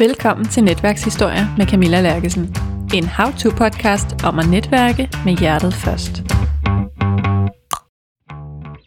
[0.00, 2.56] Velkommen til Netværkshistorier med Camilla Lærkesen.
[2.94, 6.22] En how-to-podcast om at netværke med hjertet først.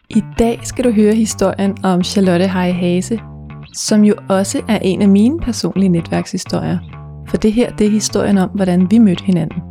[0.09, 3.19] I dag skal du høre historien om Charlotte Heje Hase,
[3.73, 6.77] som jo også er en af mine personlige netværkshistorier.
[7.27, 9.61] For det her, det er historien om, hvordan vi mødte hinanden.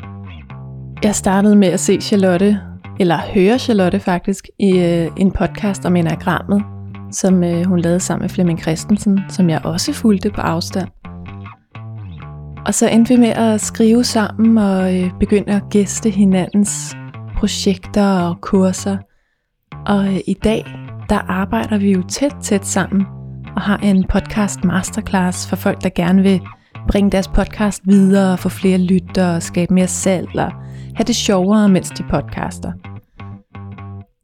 [1.02, 2.60] Jeg startede med at se Charlotte,
[2.98, 6.62] eller høre Charlotte faktisk, i øh, en podcast om enagrammet,
[7.12, 10.88] som øh, hun lavede sammen med Flemming Christensen, som jeg også fulgte på afstand.
[12.66, 16.96] Og så endte vi med at skrive sammen og øh, begynde at gæste hinandens
[17.36, 18.96] projekter og kurser.
[19.86, 20.64] Og øh, i dag,
[21.08, 23.06] der arbejder vi jo tæt, tæt sammen
[23.56, 26.40] og har en podcast masterclass for folk, der gerne vil
[26.88, 30.52] bringe deres podcast videre og få flere lyttere og skabe mere salg og
[30.96, 32.72] have det sjovere, mens de podcaster.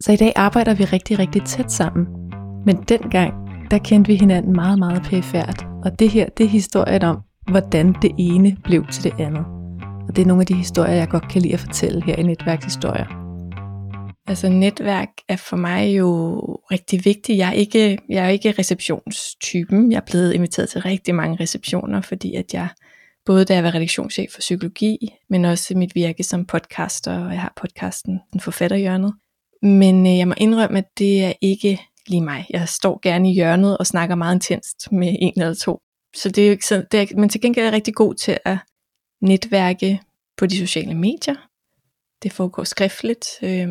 [0.01, 2.07] Så i dag arbejder vi rigtig, rigtig tæt sammen.
[2.67, 3.35] Men dengang,
[3.71, 5.67] der kendte vi hinanden meget, meget pæfærdigt.
[5.85, 9.45] Og det her, det er historien om, hvordan det ene blev til det andet.
[10.09, 12.23] Og det er nogle af de historier, jeg godt kan lide at fortælle her i
[12.23, 13.27] Netværkshistorier.
[14.29, 17.39] Altså netværk er for mig jo rigtig vigtigt.
[17.39, 19.93] Jeg er ikke, jeg er ikke receptionstypen.
[19.93, 22.69] Jeg er blevet inviteret til rigtig mange receptioner, fordi at jeg,
[23.27, 27.41] både da jeg var redaktionschef for psykologi, men også mit virke som podcaster, og jeg
[27.41, 29.15] har podcasten Den Forfatterhjørnet.
[29.63, 32.47] Men øh, jeg må indrømme, at det er ikke lige mig.
[32.51, 35.81] Jeg står gerne i hjørnet og snakker meget intenst med en eller to.
[36.17, 38.15] Så det er jo ikke så, det er, men til gengæld er jeg rigtig god
[38.15, 38.59] til at
[39.21, 40.01] netværke
[40.37, 41.35] på de sociale medier.
[42.23, 43.69] Det foregår skriftligt, øh,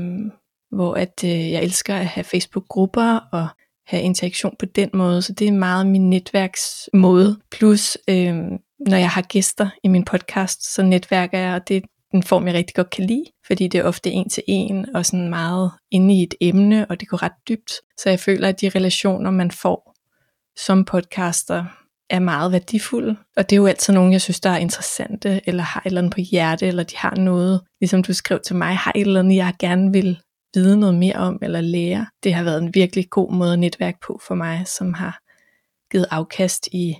[0.72, 3.48] hvor at øh, jeg elsker at have Facebook-grupper og
[3.88, 5.22] have interaktion på den måde.
[5.22, 7.40] Så det er meget min netværksmåde.
[7.52, 8.36] Plus, øh,
[8.80, 11.82] når jeg har gæster i min podcast, så netværker jeg, og det er
[12.14, 15.06] en form, jeg rigtig godt kan lide, fordi det er ofte en til en, og
[15.06, 17.74] sådan meget inde i et emne, og det går ret dybt.
[17.98, 19.96] Så jeg føler, at de relationer, man får
[20.58, 21.66] som podcaster,
[22.10, 23.16] er meget værdifulde.
[23.38, 26.02] Og det er jo altid nogen, jeg synes, der er interessante, eller har et eller
[26.02, 29.20] andet på hjerte, eller de har noget, ligesom du skrev til mig, har et eller
[29.20, 30.20] andet, jeg gerne vil
[30.56, 32.08] vide noget mere om, eller lære.
[32.24, 35.20] Det har været en virkelig god måde at netværke på for mig, som har
[35.92, 36.96] givet afkast i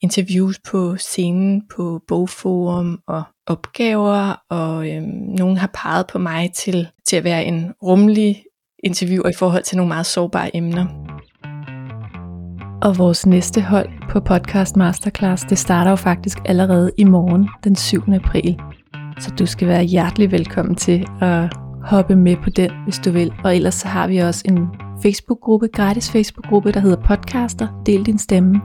[0.00, 6.88] interviews på scenen, på bogforum og opgaver, og øhm, nogen har peget på mig til,
[7.06, 8.44] til at være en rummelig
[8.84, 10.86] interviewer i forhold til nogle meget sårbare emner.
[12.84, 17.76] Og vores næste hold på podcast Masterclass, det starter jo faktisk allerede i morgen, den
[17.76, 18.02] 7.
[18.14, 18.60] april.
[19.18, 21.52] Så du skal være hjertelig velkommen til at
[21.82, 23.32] hoppe med på den, hvis du vil.
[23.44, 24.68] Og ellers så har vi også en
[25.02, 28.60] Facebook-gruppe, gratis Facebook-gruppe, der hedder Podcaster, Del din stemme.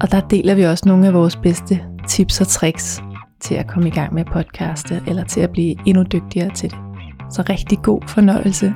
[0.00, 3.02] Og der deler vi også nogle af vores bedste tips og tricks
[3.40, 6.78] til at komme i gang med podcaste, eller til at blive endnu dygtigere til det.
[7.30, 8.74] Så rigtig god fornøjelse.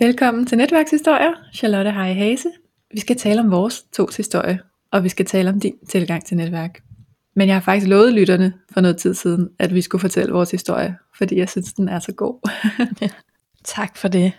[0.00, 2.48] Velkommen til Netværkshistorier, Charlotte Hej Hase.
[2.94, 4.60] Vi skal tale om vores to historie,
[4.92, 6.82] og vi skal tale om din tilgang til netværk.
[7.36, 10.50] Men jeg har faktisk lovet lytterne for noget tid siden, at vi skulle fortælle vores
[10.50, 12.50] historie, fordi jeg synes, den er så god.
[13.00, 13.08] ja,
[13.64, 14.32] tak for det.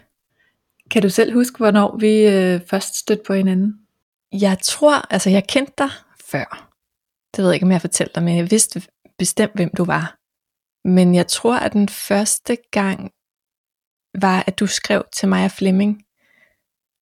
[0.91, 3.73] Kan du selv huske, hvornår vi øh, først stødte på hinanden?
[4.31, 5.89] Jeg tror, altså jeg kendte dig
[6.25, 6.71] før.
[7.35, 8.81] Det ved jeg ikke, om jeg har fortalt dig, men jeg vidste
[9.17, 10.17] bestemt, hvem du var.
[10.87, 13.11] Men jeg tror, at den første gang
[14.21, 16.05] var, at du skrev til mig og Flemming.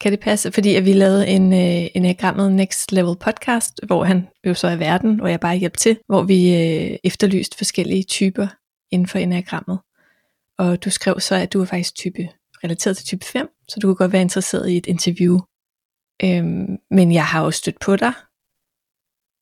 [0.01, 0.51] Kan det passe?
[0.51, 4.75] Fordi at vi lavede en, øh, enagrammet Next Level podcast, hvor han jo så er
[4.75, 8.47] verden, og jeg bare hjælper til, hvor vi øh, efterlyste forskellige typer
[8.91, 9.79] inden for enagrammet.
[10.57, 12.29] Og du skrev så, at du er faktisk type
[12.63, 15.39] relateret til type 5, så du kunne godt være interesseret i et interview.
[16.23, 18.13] Øhm, men jeg har jo stødt på dig,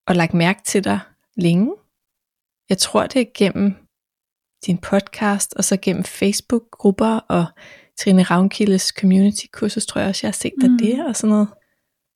[0.08, 1.00] og lagt mærke til dig
[1.38, 1.76] længe.
[2.70, 3.76] Jeg tror det er gennem
[4.66, 7.46] din podcast, og så gennem Facebook-grupper, og
[8.00, 10.78] Trine Ravnkildes community kursus, tror jeg også, jeg har set dig mm.
[10.78, 11.48] det, og sådan noget.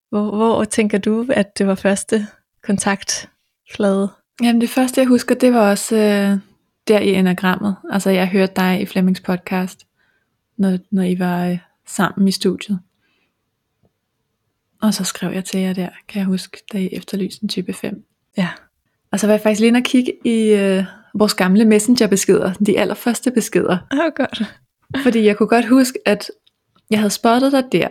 [0.10, 2.28] Hvor, hvor tænker du, at det var første
[2.64, 4.10] kontaktflade?
[4.42, 6.38] Jamen det første, jeg husker, det var også øh,
[6.88, 7.76] der i enagrammet.
[7.92, 9.88] Altså jeg hørte dig i Flemmings podcast,
[10.58, 12.80] når, når I var øh, sammen i studiet.
[14.82, 17.74] Og så skrev jeg til jer der, kan jeg huske, da I efterlyste en type
[17.74, 18.06] 5.
[18.38, 18.50] Ja.
[19.12, 20.84] Og så var jeg faktisk lige inde og kigge i øh,
[21.14, 23.78] vores gamle messengerbeskeder, de allerførste beskeder.
[23.94, 24.44] Åh, oh, godt.
[25.04, 26.32] Fordi jeg kunne godt huske, at
[26.90, 27.88] jeg havde spottet dig der.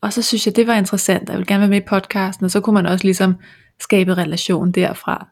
[0.00, 1.28] Og så synes jeg, det var interessant.
[1.28, 3.36] Jeg ville gerne være med i podcasten, og så kunne man også ligesom
[3.80, 5.28] skabe relation derfra.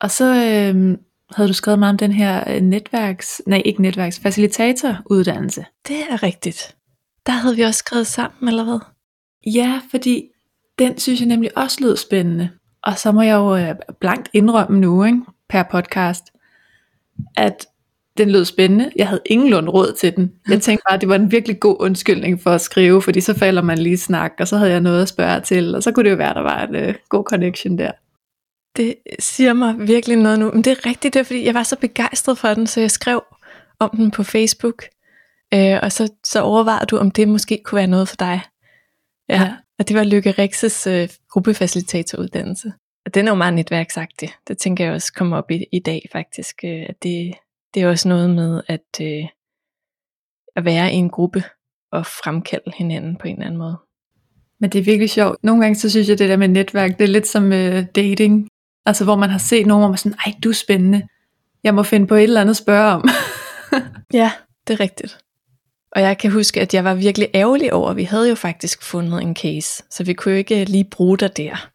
[0.00, 0.98] Og så øh,
[1.34, 5.64] havde du skrevet meget om den her øh, netværks, nej ikke netværks, facilitatoruddannelse.
[5.88, 6.76] Det er rigtigt.
[7.26, 8.78] Der havde vi også skrevet sammen, eller hvad?
[9.46, 10.24] Ja, fordi
[10.78, 12.50] den synes jeg nemlig også lød spændende.
[12.82, 16.24] Og så må jeg jo øh, blankt indrømme nu, ikke, per podcast,
[17.36, 17.66] at
[18.20, 18.90] den lød spændende.
[18.96, 20.32] Jeg havde ingen lund råd til den.
[20.48, 23.38] Jeg tænkte bare, at det var en virkelig god undskyldning for at skrive, fordi så
[23.38, 26.04] falder man lige snak, og så havde jeg noget at spørge til, og så kunne
[26.04, 27.90] det jo være, at der var en uh, god connection der.
[28.76, 30.50] Det siger mig virkelig noget nu.
[30.50, 32.90] Men det er rigtigt, det er, fordi jeg var så begejstret for den, så jeg
[32.90, 33.22] skrev
[33.78, 34.84] om den på Facebook.
[35.54, 38.40] Øh, og så, så overvejede du, om det måske kunne være noget for dig.
[39.28, 39.54] Ja, ja.
[39.78, 42.72] og det var Lykke Rixes øh, gruppefacilitatoruddannelse.
[43.06, 44.30] Og den er jo meget netværksagtig.
[44.48, 46.56] Det tænker jeg også kommer op i, i dag faktisk.
[46.64, 47.34] Øh, at det,
[47.74, 49.24] det er også noget med at, øh,
[50.56, 51.44] at være i en gruppe
[51.92, 53.76] og fremkalde hinanden på en eller anden måde.
[54.60, 55.44] Men det er virkelig sjovt.
[55.44, 58.48] Nogle gange så synes jeg, det der med netværk, det er lidt som øh, dating.
[58.86, 61.08] Altså hvor man har set nogen, hvor man er sådan, ej du er spændende.
[61.64, 63.08] Jeg må finde på et eller andet at spørge om.
[64.20, 64.32] ja,
[64.66, 65.18] det er rigtigt.
[65.92, 68.82] Og jeg kan huske, at jeg var virkelig ærgerlig over, at vi havde jo faktisk
[68.82, 71.70] fundet en case, så vi kunne jo ikke lige bruge dig der.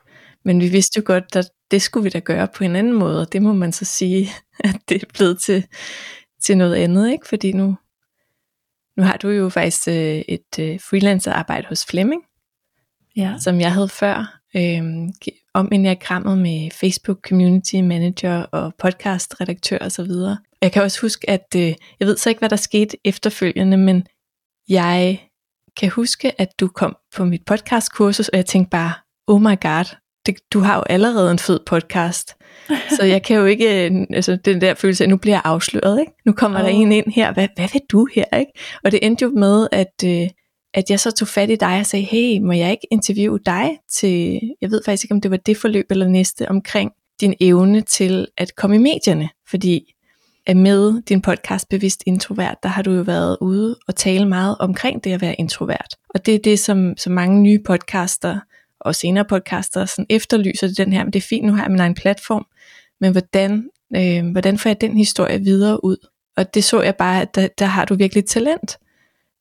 [0.46, 3.22] Men vi vidste jo godt, at det skulle vi da gøre på en anden måde,
[3.22, 4.30] og det må man så sige,
[4.60, 5.68] at det er blevet til,
[6.44, 7.28] til noget andet, ikke?
[7.28, 7.76] Fordi nu,
[8.98, 12.22] nu har du jo faktisk øh, et øh, freelancer-arbejde hos Flemming,
[13.16, 13.36] ja.
[13.40, 14.84] som jeg havde før, øh,
[15.54, 20.12] om enagrammet med Facebook Community Manager og podcast redaktør osv.
[20.62, 24.08] Jeg kan også huske, at øh, jeg ved så ikke, hvad der skete efterfølgende, men
[24.70, 25.30] jeg
[25.78, 28.94] kan huske, at du kom på mit podcastkursus, og jeg tænkte bare,
[29.28, 29.96] oh my god,
[30.26, 32.36] det, du har jo allerede en fed podcast.
[32.98, 36.00] så jeg kan jo ikke, øh, altså den der følelse af, nu bliver jeg afsløret,
[36.00, 36.12] ikke?
[36.26, 36.66] Nu kommer oh.
[36.66, 38.52] der en ind her, hvad, hvad vil du her, ikke?
[38.84, 40.28] Og det endte jo med, at, øh,
[40.74, 43.78] at jeg så tog fat i dig og sagde, hey, må jeg ikke interviewe dig
[43.92, 46.92] til, jeg ved faktisk ikke, om det var det forløb eller næste, omkring
[47.22, 49.96] din evne til at komme i medierne, fordi
[50.54, 55.04] med din podcast Bevidst Introvert, der har du jo været ude og tale meget omkring
[55.04, 55.96] det at være introvert.
[56.10, 58.40] Og det er det, som, som mange nye podcaster
[58.86, 61.72] og senere podcaster sådan efterlyser det den her, men det er fint, nu har jeg
[61.72, 62.46] min egen platform,
[63.02, 65.98] men hvordan, øh, hvordan får jeg den historie videre ud?
[66.38, 68.78] Og det så jeg bare, at der, der har du virkelig talent.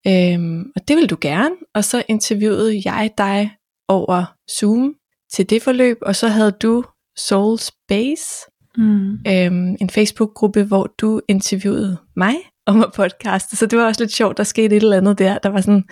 [0.07, 1.55] Øhm, og det vil du gerne.
[1.75, 3.51] Og så interviewede jeg dig
[3.89, 4.95] over Zoom
[5.33, 6.85] til det forløb, og så havde du
[7.17, 8.47] Soul Space,
[8.77, 9.13] mm.
[9.13, 12.35] øhm, en Facebook-gruppe, hvor du interviewede mig
[12.67, 13.57] om at podcaste.
[13.57, 15.39] Så det var også lidt sjovt, der skete et eller andet der.
[15.39, 15.85] Der var sådan,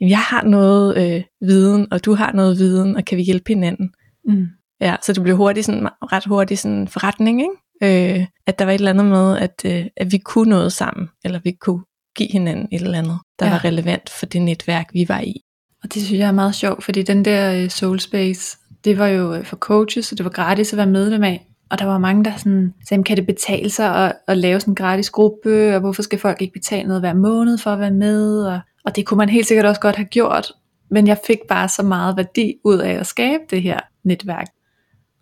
[0.00, 3.48] jamen, jeg har noget øh, viden, og du har noget viden, og kan vi hjælpe
[3.48, 3.90] hinanden?
[4.24, 4.46] Mm.
[4.80, 8.18] Ja, så det blev hurtigt sådan, ret hurtigt sådan forretning, ikke?
[8.18, 11.08] Øh, at der var et eller andet med, at, øh, at vi kunne noget sammen,
[11.24, 11.84] eller vi kunne
[12.16, 13.52] give hinanden et eller andet, der ja.
[13.52, 15.34] var relevant for det netværk, vi var i.
[15.82, 19.06] Og det synes jeg er meget sjovt, fordi den der øh, Soul Space, det var
[19.06, 21.46] jo øh, for coaches, så det var gratis at være medlem af.
[21.70, 24.72] Og der var mange, der sådan, sagde, kan det betale sig at, at lave sådan
[24.72, 27.90] en gratis gruppe, og hvorfor skal folk ikke betale noget hver måned for at være
[27.90, 28.42] med?
[28.46, 30.52] Og, og det kunne man helt sikkert også godt have gjort,
[30.90, 34.46] men jeg fik bare så meget værdi ud af at skabe det her netværk.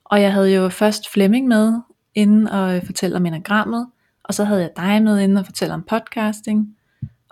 [0.04, 1.72] Og jeg havde jo først Flemming med,
[2.14, 3.86] inden og øh, fortælle om enagrammet,
[4.24, 6.68] og så havde jeg dig med inden og fortælle om podcasting.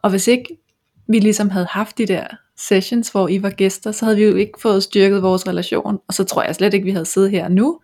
[0.03, 0.59] Og hvis ikke
[1.09, 2.25] vi ligesom havde haft de der
[2.57, 6.15] sessions, hvor I var gæster, så havde vi jo ikke fået styrket vores relation, og
[6.15, 7.81] så tror jeg slet ikke, vi havde siddet her nu,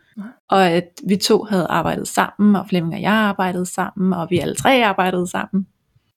[0.50, 4.38] og at vi to havde arbejdet sammen, og Flemming og jeg arbejdede sammen, og vi
[4.38, 5.66] alle tre arbejdede sammen.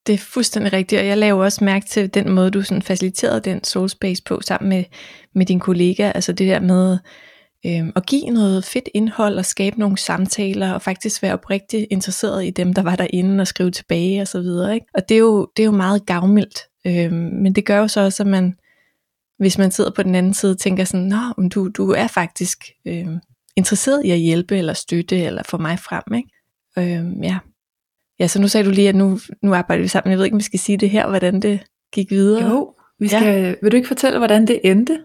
[0.08, 3.40] Det er fuldstændig rigtigt, og jeg laver også mærke til den måde, du sådan faciliterede
[3.40, 4.84] den soul space på sammen med,
[5.34, 6.98] med din kollega, altså det der med
[7.66, 12.46] øh, at give noget fedt indhold og skabe nogle samtaler, og faktisk være oprigtigt interesseret
[12.46, 14.74] i dem, der var derinde, og skrive tilbage og så videre.
[14.74, 14.86] Ikke?
[14.94, 18.02] Og det er, jo, det er jo meget gavmildt, øh, men det gør jo så
[18.02, 18.56] også, at man,
[19.38, 23.08] hvis man sidder på den anden side, tænker sådan, Nå, du, du er faktisk øh,
[23.56, 26.04] interesseret i at hjælpe, eller støtte, eller få mig frem.
[26.16, 26.30] Ikke?
[26.78, 27.38] Øh, ja.
[28.20, 30.12] ja, så nu sagde du lige, at nu, nu arbejder vi sammen.
[30.12, 31.60] Jeg ved ikke, om vi skal sige det her, hvordan det
[31.94, 32.50] gik videre.
[32.50, 33.54] Jo, vi skal, ja.
[33.62, 35.00] vil du ikke fortælle, hvordan det endte?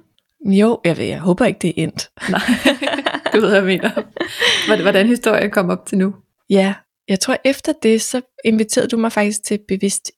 [0.44, 2.10] Jo, jeg, ved, jeg håber ikke, det er endt.
[2.30, 2.40] Nej,
[3.32, 4.82] du ved, hvad jeg mener.
[4.82, 6.14] Hvordan historien kom op til nu?
[6.50, 6.74] Ja,
[7.08, 10.10] jeg tror efter det, så inviterede du mig faktisk til Bevidst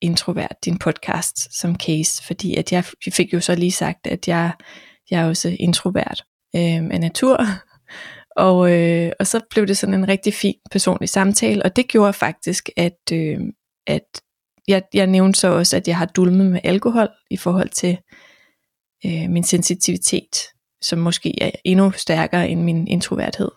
[0.00, 4.52] Introvert, din podcast, som case, fordi at jeg fik jo så lige sagt, at jeg,
[5.10, 6.24] jeg er også introvert
[6.56, 7.46] øh, af natur,
[8.38, 12.12] og, øh, og så blev det sådan en rigtig fin personlig samtale, og det gjorde
[12.12, 13.40] faktisk, at, øh,
[13.86, 14.22] at
[14.68, 17.98] jeg, jeg nævnte så også, at jeg har dulmet med alkohol i forhold til
[19.06, 20.36] øh, min sensitivitet,
[20.82, 23.50] som måske er endnu stærkere end min introverthed.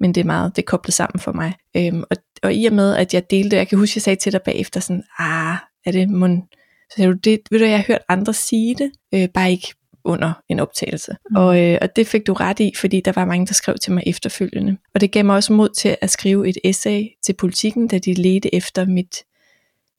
[0.00, 1.52] Men det er meget, det er koblet sammen for mig.
[1.76, 4.32] Øhm, og, og i og med, at jeg delte, jeg kan huske, jeg sagde til
[4.32, 6.42] dig bagefter sådan, ah, er det mon...
[6.90, 9.74] Så sagde du, det, ved du, jeg har hørt andre sige det, øh, bare ikke
[10.04, 11.16] under en optagelse.
[11.30, 11.36] Mm.
[11.36, 13.92] Og, øh, og det fik du ret i, fordi der var mange, der skrev til
[13.92, 14.76] mig efterfølgende.
[14.94, 18.14] Og det gav mig også mod til at skrive et essay til politikken, da de
[18.14, 19.16] ledte efter mit,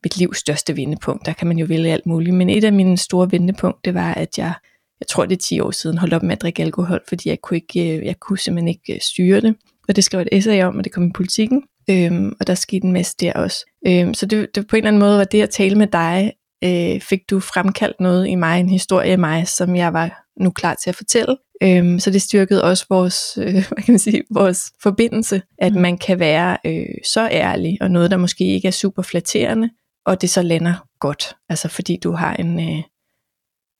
[0.03, 1.25] mit livs største vendepunkt.
[1.25, 2.35] Der kan man jo vælge alt muligt.
[2.35, 4.53] Men et af mine store vendepunkt, det var, at jeg,
[5.00, 7.41] jeg tror det er 10 år siden, holdt op med at drikke alkohol, fordi jeg
[7.41, 9.55] kunne, ikke, øh, jeg kunne simpelthen ikke øh, styre det.
[9.88, 11.63] Og det skrev et essay om, og det kom i politikken.
[11.89, 13.65] øhm, og der skete en masse der også.
[13.88, 16.33] Øhm, så det, det på en eller anden måde var det at tale med dig,
[16.63, 20.51] øh, fik du fremkaldt noget i mig, en historie i mig, som jeg var nu
[20.51, 21.38] klar til at fortælle.
[21.63, 25.81] Øhm, så det styrkede også vores, øh, hvad kan man sige, vores forbindelse, at mm.
[25.81, 29.69] man kan være øh, så ærlig, og noget, der måske ikke er super flatterende,
[30.05, 31.35] og det så lander godt.
[31.50, 32.83] Altså fordi du har en, øh,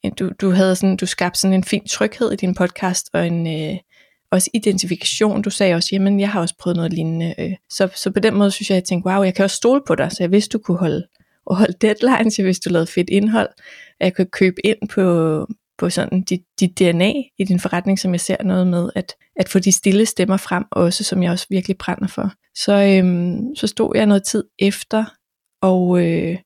[0.04, 3.28] en du, du havde sådan, du skabte sådan en fin tryghed i din podcast, og
[3.28, 3.78] en øh,
[4.32, 5.42] også identifikation.
[5.42, 7.36] Du sagde også, jamen jeg har også prøvet noget lignende.
[7.40, 7.54] Øh.
[7.70, 9.96] Så, så på den måde synes jeg, jeg tænkte, wow, jeg kan også stole på
[9.96, 11.08] dig, så jeg vidste, du kunne holde,
[11.52, 13.50] holde deadlines, hvis du lavede fedt indhold,
[14.00, 15.48] at jeg kunne købe ind på,
[15.78, 19.50] på sådan dit, dit DNA i din forretning, som jeg ser noget med, at, at
[19.50, 22.32] få de stille stemmer frem også, som jeg også virkelig brænder for.
[22.56, 25.06] Så, øhm, så stod jeg noget tid efter,
[25.62, 26.38] og, øh,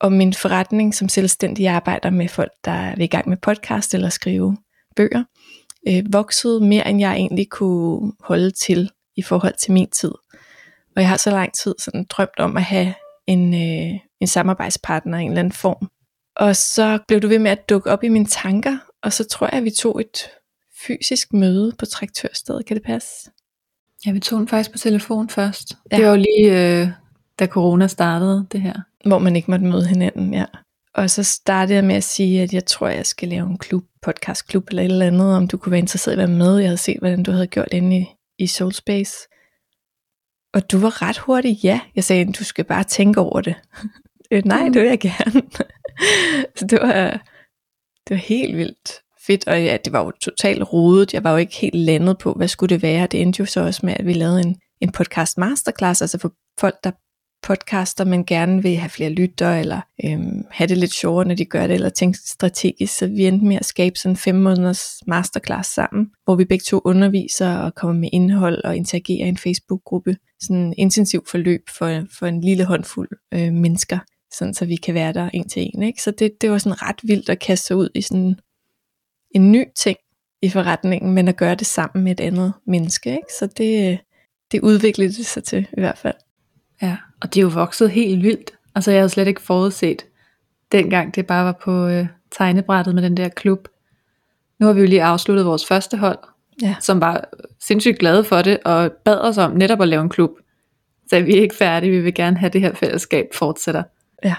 [0.00, 4.08] og min forretning som selvstændig arbejder med folk, der er i gang med podcast eller
[4.08, 4.56] skrive
[4.96, 5.24] bøger,
[5.88, 10.12] øh, voksede mere, end jeg egentlig kunne holde til i forhold til min tid.
[10.96, 12.94] Og jeg har så lang tid sådan drømt om at have
[13.30, 15.88] en, øh, en samarbejdspartner i en eller anden form,
[16.36, 19.46] og så blev du ved med at dukke op i mine tanker, og så tror
[19.46, 20.18] jeg, at vi tog et
[20.86, 22.66] fysisk møde på traktørstedet.
[22.66, 23.30] Kan det passe?
[24.06, 25.72] Ja, vi tog den faktisk på telefon først.
[25.92, 25.96] Ja.
[25.96, 26.88] Det var jo lige, øh,
[27.38, 28.74] da corona startede, det her.
[29.06, 30.44] Hvor man ikke måtte møde hinanden, ja.
[30.94, 33.84] Og så startede jeg med at sige, at jeg tror, jeg skal lave en klub,
[34.02, 36.58] podcastklub eller et eller andet, om du kunne være interesseret i at være med.
[36.58, 38.06] Jeg havde set, hvordan du havde gjort inde i,
[38.38, 39.14] i Soulspace.
[40.54, 41.80] Og du var ret hurtig, ja.
[41.96, 43.54] Jeg sagde, du skal bare tænke over det.
[44.32, 45.42] Øh, nej, det vil jeg gerne.
[46.56, 46.92] så det var,
[48.08, 51.14] det var helt vildt fedt, og ja, det var jo totalt rodet.
[51.14, 53.06] Jeg var jo ikke helt landet på, hvad skulle det være.
[53.06, 56.32] Det endte jo så også med, at vi lavede en, en podcast masterclass, altså for
[56.60, 56.90] folk, der
[57.42, 61.44] podcaster, men gerne vil have flere lytter, eller øhm, have det lidt sjovere, når de
[61.44, 62.98] gør det, eller tænke strategisk.
[62.98, 66.62] Så vi endte med at skabe sådan en fem måneders masterclass sammen, hvor vi begge
[66.62, 70.16] to underviser og kommer med indhold og interagerer i en Facebook-gruppe.
[70.42, 73.98] Sådan en intensiv forløb for, for en lille håndfuld øh, mennesker
[74.32, 75.82] sådan så vi kan være der en til en.
[75.82, 76.02] Ikke?
[76.02, 78.38] Så det, det var sådan ret vildt at kaste sig ud i sådan
[79.30, 79.96] en ny ting
[80.42, 83.10] i forretningen, men at gøre det sammen med et andet menneske.
[83.10, 83.32] Ikke?
[83.38, 83.98] Så det,
[84.52, 86.14] det udviklede det sig til i hvert fald.
[86.82, 88.50] Ja, og det er jo vokset helt vildt.
[88.74, 90.06] Altså jeg havde slet ikke forudset,
[90.72, 93.68] dengang det bare var på øh, tegnebrættet med den der klub.
[94.60, 96.18] Nu har vi jo lige afsluttet vores første hold,
[96.62, 96.74] ja.
[96.80, 97.28] som var
[97.60, 100.30] sindssygt glade for det, og bad os om netop at lave en klub.
[101.08, 103.82] Så vi er ikke færdige, vi vil gerne have det her fællesskab fortsætter.
[104.24, 104.34] Ja.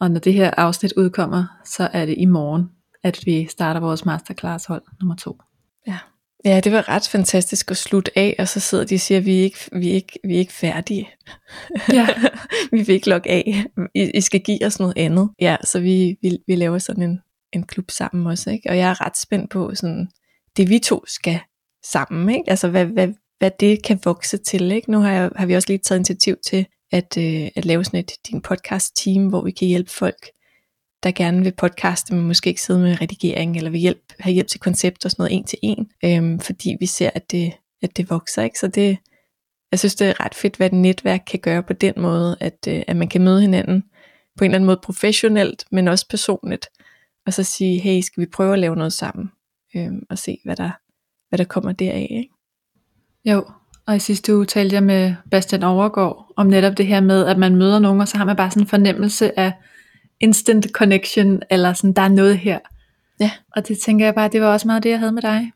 [0.00, 2.70] Og når det her afsnit udkommer, så er det i morgen,
[3.04, 5.40] at vi starter vores masterclass hold nummer to.
[5.86, 5.98] Ja.
[6.44, 9.26] Ja, det var ret fantastisk at slutte af, og så sidder de og siger, at
[9.26, 11.08] vi er ikke, vi er ikke, vi er ikke færdige.
[11.92, 12.08] Ja.
[12.72, 13.64] vi vil ikke logge af.
[13.94, 15.30] I, I skal give os noget andet.
[15.40, 17.20] Ja, så vi, vi, vi laver sådan en,
[17.52, 18.50] en klub sammen også.
[18.50, 18.70] Ikke?
[18.70, 20.08] Og jeg er ret spændt på, sådan,
[20.56, 21.40] det vi to skal
[21.84, 22.34] sammen.
[22.34, 22.50] Ikke?
[22.50, 24.72] Altså, hvad, hvad, hvad det kan vokse til.
[24.72, 24.90] Ikke?
[24.90, 28.00] Nu har, jeg, har vi også lige taget initiativ til at, øh, at lave sådan
[28.00, 30.30] et din podcast team, hvor vi kan hjælpe folk,
[31.02, 34.48] der gerne vil podcaste, men måske ikke sidde med redigering, eller vil hjælp, have hjælp
[34.48, 37.52] til koncept og sådan noget en til en, øhm, fordi vi ser, at det,
[37.82, 38.42] at det vokser.
[38.42, 38.58] Ikke?
[38.58, 38.98] Så det,
[39.70, 42.58] jeg synes, det er ret fedt, hvad et netværk kan gøre på den måde, at,
[42.68, 43.82] øh, at man kan møde hinanden
[44.38, 46.68] på en eller anden måde professionelt, men også personligt,
[47.26, 49.30] og så sige, hey, skal vi prøve at lave noget sammen,
[49.76, 50.70] øhm, og se, hvad der,
[51.28, 52.06] hvad der kommer deraf.
[52.10, 52.30] Ikke?
[53.24, 53.44] Jo,
[53.86, 57.38] og i sidste uge talte jeg med Bastian Overgaard om netop det her med, at
[57.38, 59.52] man møder nogen, og så har man bare sådan en fornemmelse af
[60.20, 62.58] instant connection, eller sådan, der er noget her.
[63.20, 63.30] Ja.
[63.56, 65.52] Og det tænker jeg bare, det var også meget det, jeg havde med dig.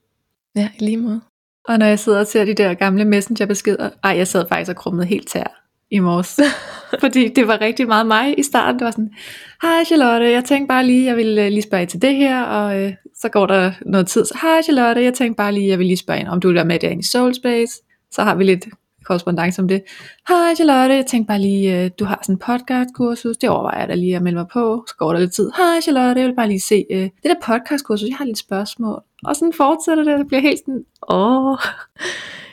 [0.56, 1.20] Ja, i lige måde.
[1.68, 4.76] Og når jeg sidder og ser de der gamle messengerbeskeder, ej, jeg sad faktisk og
[4.76, 6.40] krummede helt tær i morges.
[7.04, 8.78] fordi det var rigtig meget mig i starten.
[8.78, 9.14] Det var sådan,
[9.62, 12.82] hej Charlotte, jeg tænkte bare lige, jeg vil øh, lige spørge til det her, og
[12.82, 12.92] øh,
[13.24, 15.96] så går der noget tid, så hej Charlotte, jeg tænkte bare lige, jeg vil lige
[15.96, 17.74] spørge ind, om du vil være med derinde i Soulspace
[18.14, 18.66] så har vi lidt
[19.04, 19.82] korrespondence om det.
[20.28, 23.88] Hej Charlotte, jeg tænkte bare lige, øh, du har sådan en podcastkursus, det overvejer jeg
[23.88, 25.50] da lige at melde mig på, så går der lidt tid.
[25.56, 29.02] Hej Charlotte, jeg vil bare lige se øh, det der podcastkursus, jeg har lidt spørgsmål.
[29.24, 31.58] Og sådan fortsætter det, det bliver helt sådan, åh,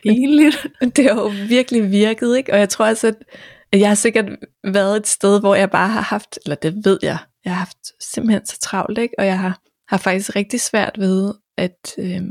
[0.03, 0.67] pinligt.
[0.95, 2.53] det har jo virkelig virket, ikke?
[2.53, 4.25] Og jeg tror også, at jeg har sikkert
[4.63, 7.77] været et sted, hvor jeg bare har haft, eller det ved jeg, jeg har haft
[8.13, 9.15] simpelthen så travlt, ikke?
[9.17, 9.59] Og jeg har,
[9.91, 12.21] har faktisk rigtig svært ved at, øh,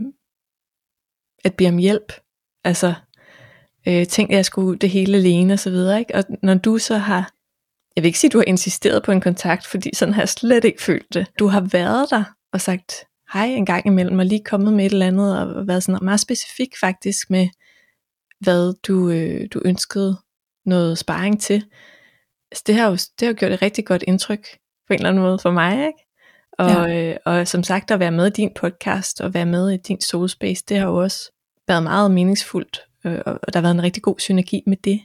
[1.45, 2.13] at bede om hjælp.
[2.65, 2.95] Altså,
[3.89, 5.99] øh, tænkte, at jeg skulle det hele alene og så videre.
[5.99, 6.15] Ikke?
[6.15, 7.33] Og når du så har,
[7.97, 10.29] jeg vil ikke sige, at du har insisteret på en kontakt, fordi sådan har jeg
[10.29, 11.27] slet ikke følt det.
[11.39, 14.93] Du har været der og sagt hej en gang imellem, og lige kommet med et
[14.93, 17.49] eller andet, og været sådan meget specifik faktisk med,
[18.41, 20.21] hvad du, øh, du ønskede
[20.67, 21.65] noget sparring til.
[22.51, 24.47] Altså, det, har jo, det har gjort et rigtig godt indtryk
[24.87, 26.10] på en eller anden måde for mig, ikke?
[26.61, 27.11] Og, ja.
[27.11, 30.01] øh, og som sagt, at være med i din podcast og være med i din
[30.01, 31.31] soulspace, det har jo også
[31.69, 35.01] været meget meningsfuldt øh, og der har været en rigtig god synergi med det.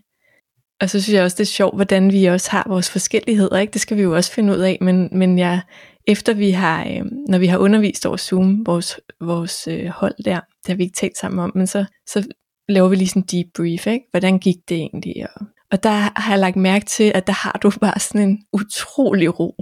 [0.82, 3.74] Og så synes jeg også, det er sjovt, hvordan vi også har vores forskelligheder, ikke?
[3.74, 5.62] det skal vi jo også finde ud af, men, men jeg,
[6.08, 10.40] efter vi har, øh, når vi har undervist over Zoom, vores, vores øh, hold der,
[10.40, 12.28] det har vi ikke talt sammen om, men så, så
[12.70, 14.06] laver vi lige sådan en debrief, ikke?
[14.12, 15.28] hvordan gik det egentlig?
[15.36, 18.40] Og, og der har jeg lagt mærke til, at der har du bare sådan en
[18.54, 19.56] utrolig ro.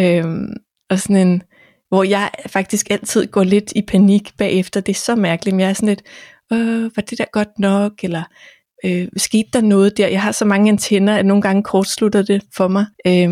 [0.00, 0.52] Øhm,
[0.90, 1.42] og sådan en,
[1.88, 4.80] hvor jeg faktisk altid går lidt i panik bagefter.
[4.80, 6.02] Det er så mærkeligt, men jeg er sådan lidt,
[6.52, 8.22] øh, var det der godt nok, eller
[8.84, 10.08] øh, skete der noget der?
[10.08, 13.30] Jeg har så mange antenner, at nogle gange kortslutter det for mig, øh,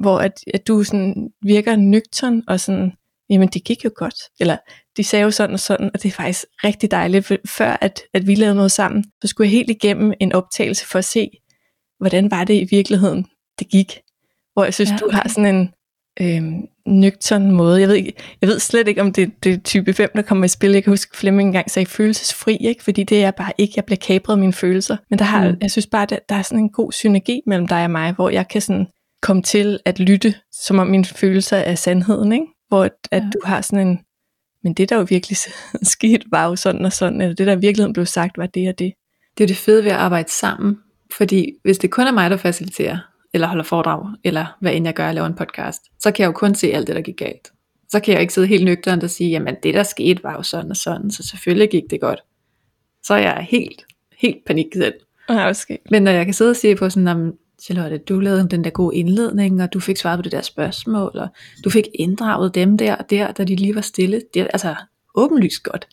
[0.00, 2.92] hvor at, at du sådan virker nøgtern og sådan,
[3.30, 4.56] jamen det gik jo godt, eller
[4.96, 8.02] de sagde jo sådan og sådan, og det er faktisk rigtig dejligt, for før at,
[8.14, 11.30] at vi lavede noget sammen, så skulle jeg helt igennem en optagelse for at se,
[11.98, 13.26] hvordan var det i virkeligheden,
[13.58, 14.00] det gik.
[14.52, 15.04] Hvor jeg synes, ja, okay.
[15.04, 15.70] du har sådan en,
[16.20, 16.42] øh,
[16.86, 17.80] nøgtern måde.
[17.80, 20.44] Jeg ved, ikke, jeg ved slet ikke, om det, det er type 5, der kommer
[20.44, 20.70] i spil.
[20.70, 22.84] Jeg kan huske, Flemming engang sagde følelsesfri, ikke?
[22.84, 24.96] fordi det er bare ikke, jeg bliver kabret af mine følelser.
[25.10, 25.56] Men der har, mm.
[25.60, 28.30] jeg synes bare, der, der er sådan en god synergi mellem dig og mig, hvor
[28.30, 28.86] jeg kan sådan
[29.22, 32.32] komme til at lytte, som om mine følelser er sandheden.
[32.32, 32.46] Ikke?
[32.68, 33.30] Hvor at, at ja.
[33.30, 33.98] du har sådan en,
[34.64, 35.36] men det der jo virkelig
[35.96, 38.78] skete, var jo sådan og sådan, eller det der virkelig blev sagt, var det og
[38.78, 38.92] det.
[39.38, 40.76] Det er det fede ved at arbejde sammen,
[41.16, 42.98] fordi hvis det kun er mig, der faciliterer,
[43.36, 46.26] eller holder foredrag, eller hvad end jeg gør, jeg laver en podcast, så kan jeg
[46.26, 47.52] jo kun se alt det, der gik galt.
[47.88, 50.32] Så kan jeg jo ikke sidde helt nøgternt og sige, jamen det der skete var
[50.32, 52.20] jo sådan og sådan, så selvfølgelig gik det godt.
[53.02, 53.84] Så er jeg helt,
[54.18, 54.94] helt panik selv.
[55.28, 55.76] Ja, okay.
[55.90, 58.70] Men når jeg kan sidde og sige på sådan, om Charlotte, du lavede den der
[58.70, 61.28] gode indledning, og du fik svaret på det der spørgsmål, og
[61.64, 64.22] du fik inddraget dem der og der, da de lige var stille.
[64.34, 64.74] Det er altså
[65.14, 65.88] åbenlyst godt.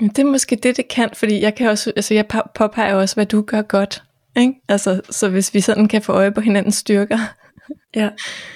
[0.00, 3.26] Det er måske det, det kan, fordi jeg kan også, altså jeg påpeger også, hvad
[3.26, 4.02] du gør godt.
[4.36, 4.54] Ikke?
[4.68, 7.18] Altså, så hvis vi sådan kan få øje på hinandens styrker,
[7.94, 8.10] ja.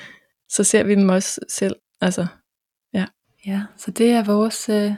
[0.54, 1.76] så ser vi dem også selv.
[2.00, 2.26] Altså,
[2.94, 3.06] ja.
[3.46, 4.92] ja, så det er vores øh,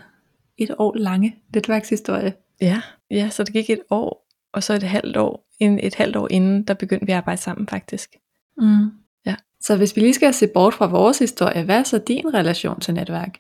[0.59, 2.35] et år lange netværkshistorie.
[2.61, 6.17] Ja, ja, så det gik et år, og så et halvt år, en, et halvt
[6.17, 8.17] år inden, der begyndte vi at arbejde sammen faktisk.
[8.59, 8.91] Mm.
[9.27, 9.35] Ja.
[9.61, 12.81] Så hvis vi lige skal se bort fra vores historie, hvad er så din relation
[12.81, 13.39] til netværk?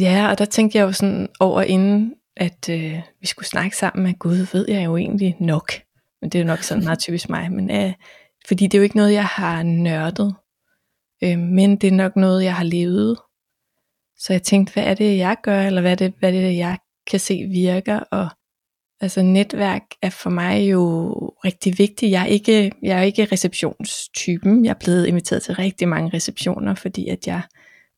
[0.00, 4.04] Ja, og der tænkte jeg jo sådan over inden, at øh, vi skulle snakke sammen
[4.04, 5.72] med Gud, ved jeg jo egentlig nok.
[6.20, 7.52] Men det er jo nok sådan meget typisk mig.
[7.52, 7.92] Men, øh,
[8.48, 10.34] fordi det er jo ikke noget, jeg har nørdet.
[11.24, 13.16] Øh, men det er nok noget, jeg har levet.
[14.18, 15.62] Så jeg tænkte, hvad er det, jeg gør?
[15.62, 16.78] Eller hvad er det, hvad er det jeg
[17.10, 18.00] kan se virker?
[18.00, 18.28] Og
[19.00, 21.12] altså netværk er for mig jo
[21.44, 22.12] rigtig vigtigt.
[22.12, 24.64] Jeg er ikke, jeg er ikke receptionstypen.
[24.64, 27.42] Jeg er blevet inviteret til rigtig mange receptioner, fordi at jeg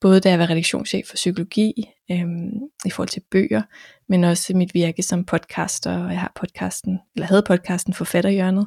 [0.01, 2.51] både da jeg var redaktionschef for psykologi, øhm,
[2.87, 3.63] i forhold til bøger,
[4.09, 8.67] men også mit virke som podcaster, og jeg har podcasten, eller havde podcasten Forfatterhjørnet.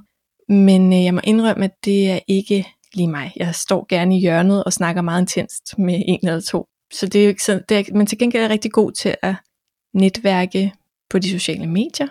[0.49, 3.33] Men øh, jeg må indrømme, at det er ikke lige mig.
[3.35, 6.67] Jeg står gerne i hjørnet og snakker meget intenst med en eller to.
[6.93, 8.91] Så det er jo ikke så, det er, men til gengæld er jeg rigtig god
[8.91, 9.35] til at
[9.93, 10.73] netværke
[11.09, 12.07] på de sociale medier.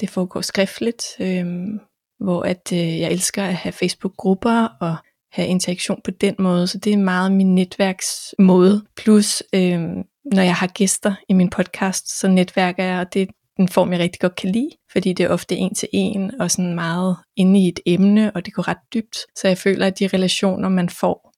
[0.00, 1.80] Det foregår skriftligt, øhm,
[2.20, 4.96] hvor at øh, jeg elsker at have Facebook-grupper og
[5.32, 6.66] have interaktion på den måde.
[6.66, 8.84] Så det er meget min netværksmåde.
[8.96, 9.80] Plus, øh,
[10.24, 13.92] når jeg har gæster i min podcast, så netværker jeg, og det er den form,
[13.92, 17.16] jeg rigtig godt kan lide, fordi det er ofte en til en, og sådan meget
[17.36, 19.16] inde i et emne, og det går ret dybt.
[19.36, 21.34] Så jeg føler, at de relationer, man får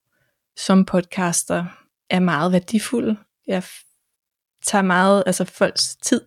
[0.57, 1.65] som podcaster,
[2.11, 3.17] er meget værdifulde.
[3.47, 3.63] Jeg
[4.67, 6.21] tager meget, altså folks tid,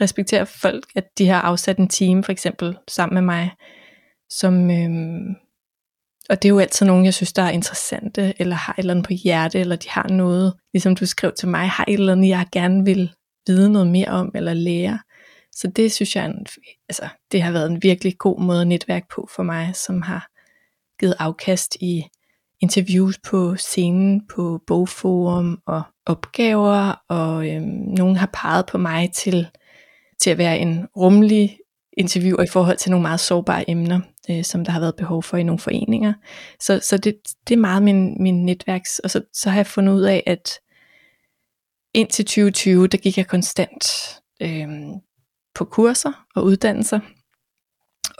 [0.00, 3.50] respekterer folk, at de har afsat en time, for eksempel, sammen med mig,
[4.30, 5.36] som, øhm,
[6.28, 8.94] og det er jo altid nogen, jeg synes, der er interessante, eller har et eller
[8.94, 12.12] andet på hjerte, eller de har noget, ligesom du skrev til mig, har et eller
[12.12, 13.12] andet, jeg gerne vil
[13.46, 14.98] vide noget mere om, eller lære.
[15.52, 16.46] Så det synes jeg, en,
[16.88, 20.28] altså, det har været en virkelig god måde at netværke på for mig, som har
[21.00, 22.04] givet afkast i
[22.60, 27.64] interviews på scenen, på bogforum og opgaver, og øhm,
[27.98, 29.46] nogen har peget på mig til,
[30.20, 31.58] til at være en rummelig
[31.96, 35.36] interviewer i forhold til nogle meget sårbare emner øh, som der har været behov for
[35.36, 36.12] i nogle foreninger.
[36.60, 37.16] Så, så det,
[37.48, 40.58] det er meget min, min netværks, og så, så har jeg fundet ud af, at
[41.94, 43.84] indtil 2020, der gik jeg konstant
[44.42, 44.68] øh,
[45.54, 47.00] på kurser og uddannelser,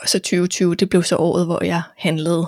[0.03, 2.47] og så 2020, det blev så året, hvor jeg handlede,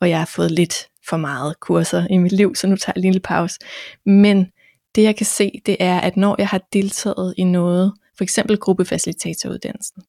[0.00, 3.00] og jeg har fået lidt for meget kurser i mit liv, så nu tager jeg
[3.00, 3.58] lige en lille pause.
[4.06, 4.46] Men
[4.94, 8.58] det jeg kan se, det er, at når jeg har deltaget i noget, for eksempel
[8.58, 10.02] gruppefacilitatoruddannelsen,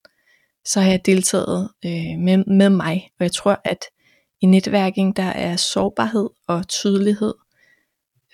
[0.70, 3.10] så har jeg deltaget øh, med, med mig.
[3.20, 3.80] Og jeg tror, at
[4.42, 7.34] i netværking, der er sårbarhed og tydelighed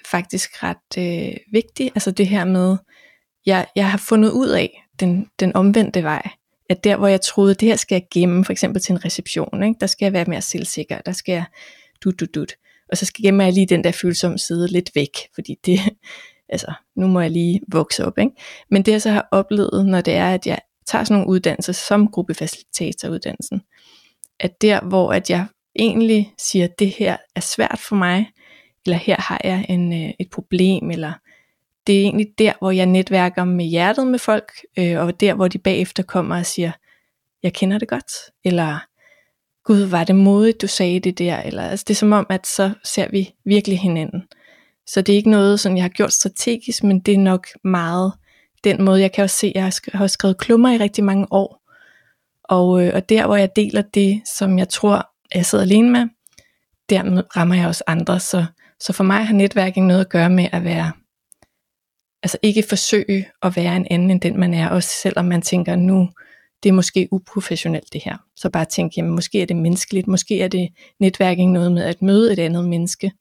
[0.06, 1.92] faktisk ret øh, vigtigt.
[1.96, 2.78] Altså det her med,
[3.46, 6.30] jeg, jeg har fundet ud af den, den omvendte vej.
[6.70, 9.64] At der, hvor jeg troede, det her skal jeg gemme, for eksempel til en reception,
[9.64, 9.78] ikke?
[9.82, 11.46] der skal jeg være mere selvsikker, der skal jeg
[12.04, 12.46] du du du.
[12.92, 15.80] Og så skal jeg gemme jeg lige den der følsomme side lidt væk, fordi det,
[16.54, 18.18] altså, nu må jeg lige vokse op.
[18.18, 18.32] Ikke?
[18.72, 21.74] Men det jeg så har oplevet, når det er, at jeg tager sådan nogle uddannelser,
[21.74, 23.62] som gruppefacilitatoruddannelsen,
[24.40, 25.46] at der, hvor at jeg
[25.76, 28.32] egentlig siger, at det her er svært for mig,
[28.86, 31.14] eller her har jeg en, øh, et problem, eller
[31.88, 35.48] det er egentlig der, hvor jeg netværker med hjertet med folk, øh, og der, hvor
[35.48, 36.72] de bagefter kommer og siger,
[37.44, 38.12] jeg kender det godt,
[38.44, 38.80] eller
[39.64, 42.48] gud, var det modigt, du sagde det der, eller altså det er som om, at
[42.48, 44.24] så ser vi virkelig hinanden.
[44.88, 48.14] Så det er ikke noget, som jeg har gjort strategisk, men det er nok meget
[48.66, 51.62] den måde, jeg kan også se, jeg har skrevet klummer i rigtig mange år,
[52.44, 56.08] og, øh, og der, hvor jeg deler det, som jeg tror, jeg sidder alene med,
[56.90, 58.20] der rammer jeg også andre.
[58.20, 58.46] Så,
[58.80, 60.92] så for mig har netværking noget at gøre med at være,
[62.24, 65.76] altså ikke forsøge at være en anden end den man er, også selvom man tænker,
[65.76, 66.10] nu
[66.64, 68.18] det er måske uprofessionelt det her.
[68.36, 72.02] Så bare tænke, jamen måske er det menneskeligt, måske er det netværking noget med at
[72.02, 73.12] møde et andet menneske.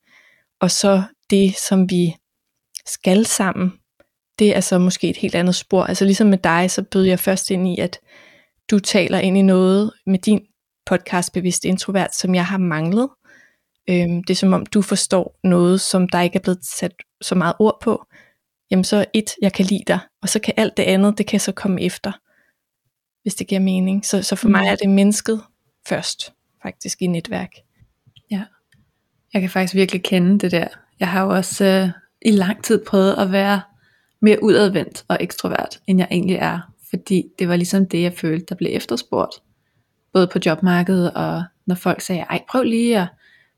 [0.61, 2.17] Og så det, som vi
[2.87, 3.73] skal sammen,
[4.39, 5.85] det er så måske et helt andet spor.
[5.85, 8.01] Altså ligesom med dig, så bød jeg først ind i, at
[8.71, 10.41] du taler ind i noget med din
[10.87, 13.09] podcast Bevidst Introvert, som jeg har manglet.
[13.91, 17.35] Øhm, det er som om, du forstår noget, som der ikke er blevet sat så
[17.35, 18.05] meget ord på.
[18.71, 21.41] Jamen så et, jeg kan lide dig, og så kan alt det andet, det kan
[21.41, 22.13] så komme efter,
[23.23, 24.05] hvis det giver mening.
[24.05, 24.53] Så, så for mm.
[24.53, 25.43] mig er det mennesket
[25.89, 27.51] først, faktisk i netværk.
[28.31, 28.45] Ja,
[29.33, 30.69] jeg kan faktisk virkelig kende det der.
[31.01, 31.89] Jeg har jo også øh,
[32.23, 33.61] i lang tid prøvet at være
[34.25, 36.61] mere udadvendt og ekstrovert, end jeg egentlig er.
[36.91, 39.35] Fordi det var ligesom det, jeg følte, der blev efterspurgt.
[40.13, 43.09] Både på jobmarkedet og når folk sagde, ej prøv lige at,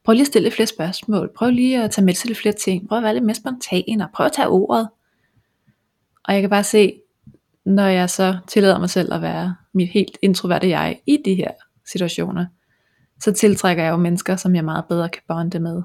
[0.04, 2.88] prøv lige at stille flere spørgsmål, prøv lige at tage med til lidt flere ting,
[2.88, 4.88] prøv at være lidt mere spontan, og prøv at tage ordet.
[6.24, 7.00] Og jeg kan bare se,
[7.64, 11.50] når jeg så tillader mig selv at være mit helt introverte jeg i de her
[11.90, 12.46] situationer,
[13.20, 15.82] så tiltrækker jeg jo mennesker, som jeg meget bedre kan bonde med,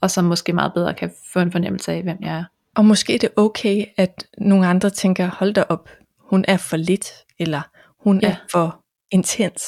[0.00, 2.44] og som måske meget bedre kan få en fornemmelse af, hvem jeg er.
[2.76, 6.76] Og måske er det okay, at nogle andre tænker, hold da op, hun er for
[6.76, 7.62] lidt, eller
[8.04, 8.28] hun ja.
[8.28, 9.62] er for intens.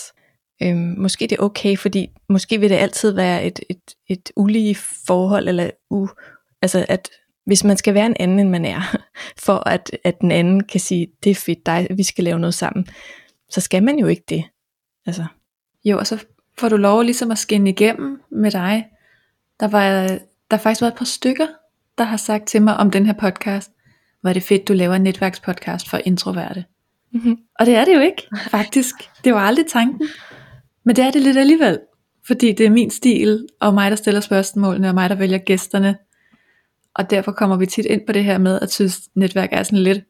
[0.62, 4.74] Øhm, måske det er okay, fordi måske vil det altid være et, et, et ulige
[5.06, 6.08] forhold, eller u,
[6.62, 7.08] altså at
[7.46, 8.96] hvis man skal være en anden, end man er,
[9.46, 12.54] for at, at den anden kan sige, det er fedt dig, vi skal lave noget
[12.54, 12.86] sammen,
[13.50, 14.44] så skal man jo ikke det.
[15.06, 15.24] Altså.
[15.84, 16.24] Jo, og så
[16.58, 18.86] får du lov ligesom at skinne igennem med dig.
[19.60, 20.08] Der var
[20.50, 21.46] der har faktisk været et par stykker,
[21.98, 23.70] der har sagt til mig om den her podcast,
[24.20, 26.64] hvor er det fedt, du laver en netværkspodcast for introverte.
[27.12, 27.38] Mm-hmm.
[27.60, 28.94] Og det er det jo ikke, faktisk.
[29.24, 30.08] Det var aldrig tanken.
[30.84, 31.78] Men det er det lidt alligevel.
[32.26, 35.96] Fordi det er min stil, og mig, der stiller spørgsmålene, og mig, der vælger gæsterne.
[36.94, 39.78] Og derfor kommer vi tit ind på det her med, at synes, netværk er sådan
[39.78, 40.04] lidt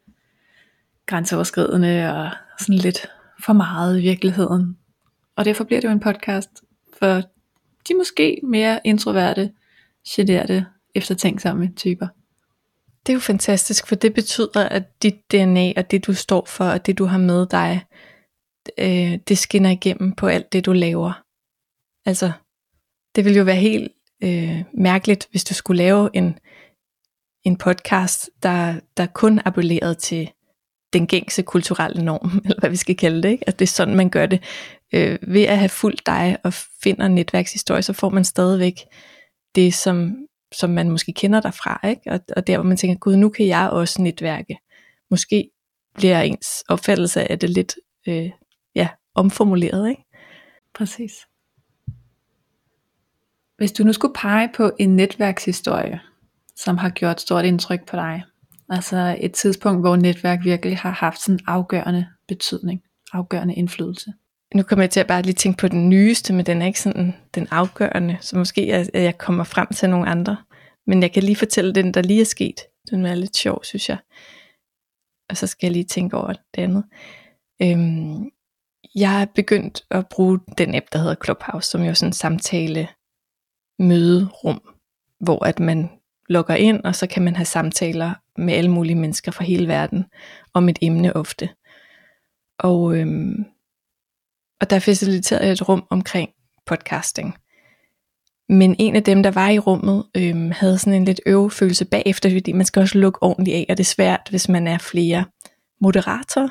[1.07, 3.07] grænseoverskridende, og sådan lidt
[3.45, 4.77] for meget i virkeligheden.
[5.37, 6.51] Og derfor bliver det jo en podcast
[6.99, 7.23] for
[7.89, 9.51] de måske mere introverte,
[10.09, 10.67] generede,
[10.99, 12.07] eftertænksomme typer.
[13.07, 16.65] Det er jo fantastisk, for det betyder, at dit DNA og det du står for,
[16.65, 17.85] og det du har med dig,
[18.79, 21.23] øh, det skinner igennem på alt det du laver.
[22.07, 22.33] Altså,
[23.17, 26.39] det ville jo være helt øh, mærkeligt, hvis du skulle lave en,
[27.45, 30.31] en podcast, der, der kun appellerede til
[30.93, 33.49] den gængse kulturelle norm, eller hvad vi skal kalde det, ikke?
[33.49, 34.43] at det er sådan, man gør det.
[34.95, 38.75] Øh, ved at have fulgt dig og finder netværkshistorie, så får man stadigvæk
[39.55, 40.17] det, som
[40.55, 42.03] som man måske kender derfra, ikke?
[42.13, 44.59] Og, og der hvor man tænker, gud nu kan jeg også netværke.
[45.11, 45.51] Måske
[45.95, 47.75] bliver ens opfattelse af det lidt
[48.09, 48.31] øh,
[48.75, 49.91] ja, omformuleret.
[49.91, 50.05] Ikke?
[50.75, 51.13] Præcis.
[53.57, 56.01] Hvis du nu skulle pege på en netværkshistorie,
[56.57, 58.23] som har gjort stort indtryk på dig,
[58.69, 62.83] altså et tidspunkt, hvor netværk virkelig har haft sådan afgørende betydning,
[63.13, 64.13] afgørende indflydelse.
[64.55, 66.81] Nu kommer jeg til at bare lige tænke på den nyeste, men den er ikke
[66.81, 70.37] sådan den afgørende, så måske at jeg kommer frem til nogle andre.
[70.87, 72.61] Men jeg kan lige fortælle den, der lige er sket.
[72.91, 73.99] Den er lidt sjov, synes jeg.
[75.31, 76.85] Og så skal jeg lige tænke over det andet.
[77.63, 78.31] Øhm,
[78.95, 82.13] jeg er begyndt at bruge den app, der hedder Clubhouse, som jo er sådan en
[82.13, 82.89] samtale
[83.79, 84.75] møderum,
[85.21, 85.91] hvor at man
[86.29, 90.05] logger ind, og så kan man have samtaler med alle mulige mennesker fra hele verden
[90.55, 91.49] om et emne ofte.
[92.59, 93.45] Og øhm,
[94.61, 96.31] og der faciliterede jeg et rum omkring
[96.67, 97.35] podcasting.
[98.49, 102.31] Men en af dem, der var i rummet, øhm, havde sådan en lidt øvefølelse bagefter,
[102.31, 105.25] fordi man skal også lukke ordentligt af, og det er svært, hvis man er flere
[105.81, 106.49] moderatorer,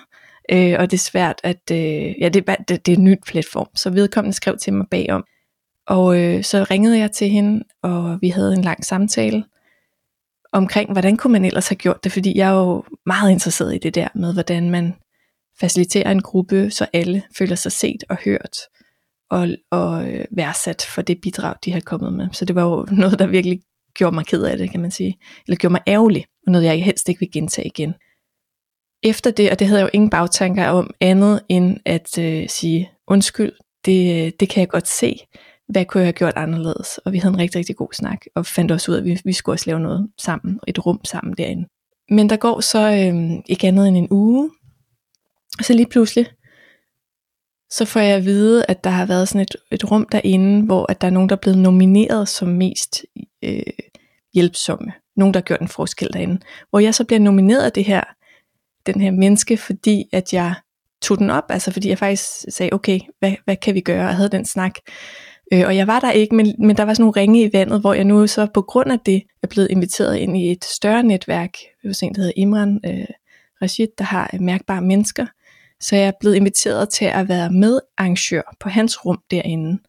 [0.51, 3.15] øh, og det er svært at, øh, ja, det er, det, det er en ny
[3.27, 5.23] platform, så vedkommende skrev til mig bagom.
[5.87, 9.43] Og øh, så ringede jeg til hende, og vi havde en lang samtale
[10.53, 13.77] omkring, hvordan kunne man ellers have gjort det, fordi jeg er jo meget interesseret i
[13.77, 14.95] det der med, hvordan man
[15.59, 18.57] facilitere en gruppe, så alle føler sig set og hørt
[19.29, 22.27] og, og øh, værdsat for det bidrag, de har kommet med.
[22.31, 23.61] Så det var jo noget, der virkelig
[23.93, 25.17] gjorde mig ked af det, kan man sige.
[25.47, 27.93] Eller gjorde mig ærgerlig, og noget jeg helst ikke vil gentage igen.
[29.03, 32.91] efter det, og det havde jeg jo ingen bagtanker om andet end at øh, sige
[33.07, 33.51] undskyld,
[33.85, 35.19] det, øh, det kan jeg godt se,
[35.69, 36.97] hvad kunne jeg have gjort anderledes?
[36.97, 39.21] Og vi havde en rigtig, rigtig god snak, og fandt også ud af, at vi,
[39.25, 41.67] vi skulle også lave noget sammen, et rum sammen derinde.
[42.09, 44.51] Men der går så øh, ikke andet end en uge,
[45.61, 46.27] så lige pludselig,
[47.69, 50.91] så får jeg at vide, at der har været sådan et, et rum derinde, hvor
[50.91, 53.05] at der er nogen, der er blevet nomineret som mest
[53.43, 53.61] øh,
[54.33, 54.93] hjælpsomme.
[55.15, 56.39] Nogen, der har gjort en forskel derinde.
[56.69, 58.03] Hvor jeg så bliver nomineret af det her,
[58.85, 60.55] den her menneske, fordi at jeg
[61.01, 64.07] tog den op, altså fordi jeg faktisk sagde, okay, hvad, hvad kan vi gøre?
[64.07, 64.75] Og havde den snak.
[65.53, 67.81] Øh, og jeg var der ikke, men, men der var sådan nogle ringe i vandet,
[67.81, 71.03] hvor jeg nu så på grund af det er blevet inviteret ind i et større
[71.03, 71.51] netværk,
[71.85, 73.05] hos en, der hedder Imran øh,
[73.61, 75.25] Rashid, der har øh, mærkbare mennesker.
[75.81, 79.79] Så jeg er blevet inviteret til at være medarrangør på hans rum derinde.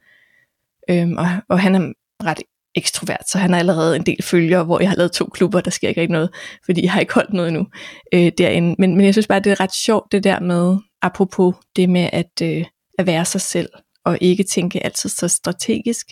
[0.90, 1.92] Øhm, og, og han er
[2.24, 2.42] ret
[2.74, 5.70] ekstrovert, så han har allerede en del følgere, hvor jeg har lavet to klubber, der
[5.70, 6.30] sker ikke rigtig noget,
[6.64, 7.66] fordi jeg har ikke holdt noget endnu
[8.14, 8.74] øh, derinde.
[8.78, 12.10] Men, men jeg synes bare, det er ret sjovt det der med, apropos det med
[12.12, 12.64] at, øh,
[12.98, 13.68] at være sig selv,
[14.04, 16.06] og ikke tænke altid så strategisk,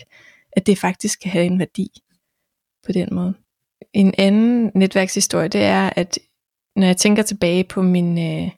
[0.51, 1.87] at det faktisk kan have en værdi
[2.85, 3.33] på den måde.
[3.93, 6.19] En anden netværkshistorie, det er, at
[6.75, 8.51] når jeg tænker tilbage på min, øh,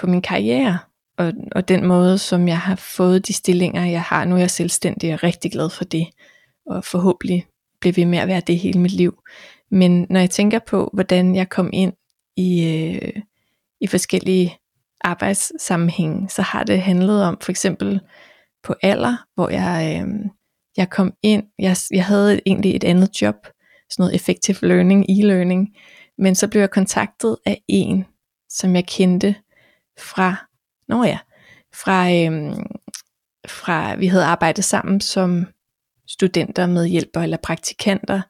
[0.00, 0.78] på min karriere,
[1.18, 4.50] og, og den måde, som jeg har fået de stillinger, jeg har, nu er jeg
[4.50, 6.06] selvstændig og rigtig glad for det,
[6.66, 7.46] og forhåbentlig
[7.80, 9.22] bliver ved med at være det hele mit liv.
[9.70, 11.92] Men når jeg tænker på, hvordan jeg kom ind
[12.36, 13.22] i, øh,
[13.80, 14.58] i forskellige
[15.00, 18.00] arbejdssammenhænge, så har det handlet om for eksempel
[18.62, 20.30] på alder, hvor jeg, øh,
[20.76, 23.36] jeg kom ind, jeg, jeg havde egentlig et andet job,
[23.90, 25.76] sådan noget effective learning, e-learning,
[26.18, 28.04] men så blev jeg kontaktet af en,
[28.48, 29.34] som jeg kendte
[30.00, 30.46] fra,
[30.88, 31.18] nå ja,
[31.74, 32.66] fra, øhm,
[33.48, 35.46] fra vi havde arbejdet sammen som
[36.08, 38.22] studenter medhjælpere eller praktikanter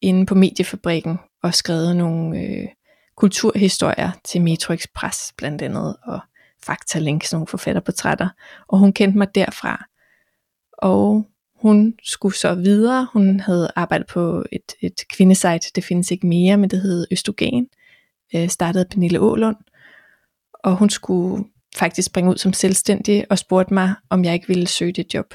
[0.00, 2.68] inde på mediefabrikken og skrevet nogle øh,
[3.16, 6.20] kulturhistorier til Metro Express blandt andet, og
[6.64, 8.28] Faktalinks, nogle forfatterportrætter,
[8.68, 9.84] og hun kendte mig derfra.
[10.78, 16.26] Og hun skulle så videre, hun havde arbejdet på et, et kvindesite, det findes ikke
[16.26, 17.68] mere, men det hed Østrogen,
[18.34, 19.56] øh, startede Pernille Ålund,
[20.62, 21.44] og hun skulle
[21.76, 25.34] faktisk springe ud som selvstændig og spurgte mig, om jeg ikke ville søge det job.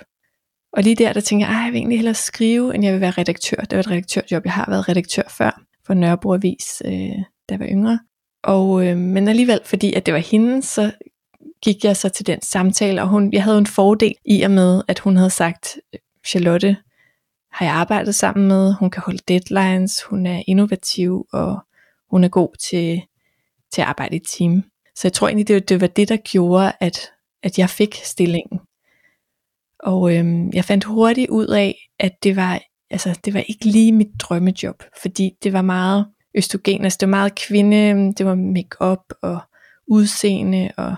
[0.74, 3.12] Og lige der, der tænkte jeg, jeg vil egentlig hellere skrive, end jeg vil være
[3.12, 3.58] redaktør.
[3.58, 4.46] Det var et redaktørjob.
[4.46, 8.00] Jeg har været redaktør før for Nørrebro Avis, øh, da jeg var yngre.
[8.44, 10.92] Og, øh, men alligevel, fordi at det var hende, så
[11.62, 14.82] gik jeg så til den samtale, og hun, jeg havde en fordel i og med,
[14.88, 15.78] at hun havde sagt,
[16.28, 16.78] Charlotte
[17.52, 21.60] har jeg arbejdet sammen med, hun kan holde deadlines, hun er innovativ, og
[22.12, 23.02] hun er god til,
[23.74, 24.64] til at arbejde i team.
[24.98, 27.12] Så jeg tror egentlig, det, det var det, der gjorde, at,
[27.44, 28.60] at jeg fik stillingen.
[29.80, 33.92] Og øhm, jeg fandt hurtigt ud af, at det var, altså, det var ikke lige
[33.92, 39.14] mit drømmejob, fordi det var meget østrogen, altså det var meget kvinde, det var makeup
[39.22, 39.40] og
[39.88, 40.96] udseende, og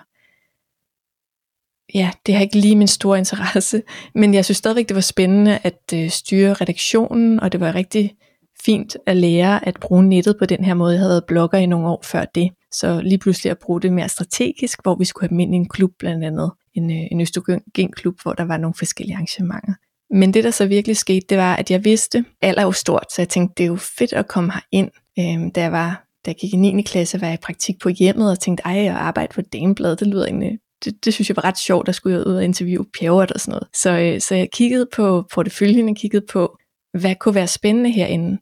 [1.94, 3.84] ja, det har ikke lige min store interesse,
[4.16, 8.16] men jeg synes stadigvæk, det var spændende at øh, styre redaktionen, og det var rigtig
[8.66, 10.92] fint at lære at bruge nettet på den her måde.
[10.92, 13.94] Jeg havde været blogger i nogle år før det, så lige pludselig at bruge det
[13.94, 16.98] mere strategisk, hvor vi skulle have dem ind i en klub blandt andet, en, øh,
[16.98, 19.74] en en østrogenklub, hvor der var nogle forskellige arrangementer.
[20.14, 23.06] Men det der så virkelig skete, det var, at jeg vidste, alder er jo stort,
[23.16, 24.90] så jeg tænkte, det er jo fedt at komme her ind.
[25.20, 26.82] Øhm, da jeg var da jeg gik i 9.
[26.82, 30.08] klasse, var jeg i praktik på hjemmet og tænkte, ej, jeg arbejder for Dameblad, det
[30.08, 33.32] lyder egentlig, det, det synes jeg var ret sjovt, at skulle ud og interviewe pjævret
[33.32, 33.68] og sådan noget.
[33.74, 36.58] Så, øh, så jeg kiggede på porteføljen, og kiggede på,
[37.00, 38.38] hvad kunne være spændende herinde.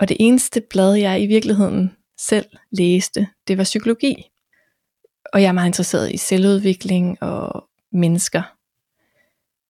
[0.00, 4.24] Og det eneste blad, jeg i virkeligheden selv læste, det var psykologi.
[5.32, 8.42] Og jeg er meget interesseret i selvudvikling og mennesker.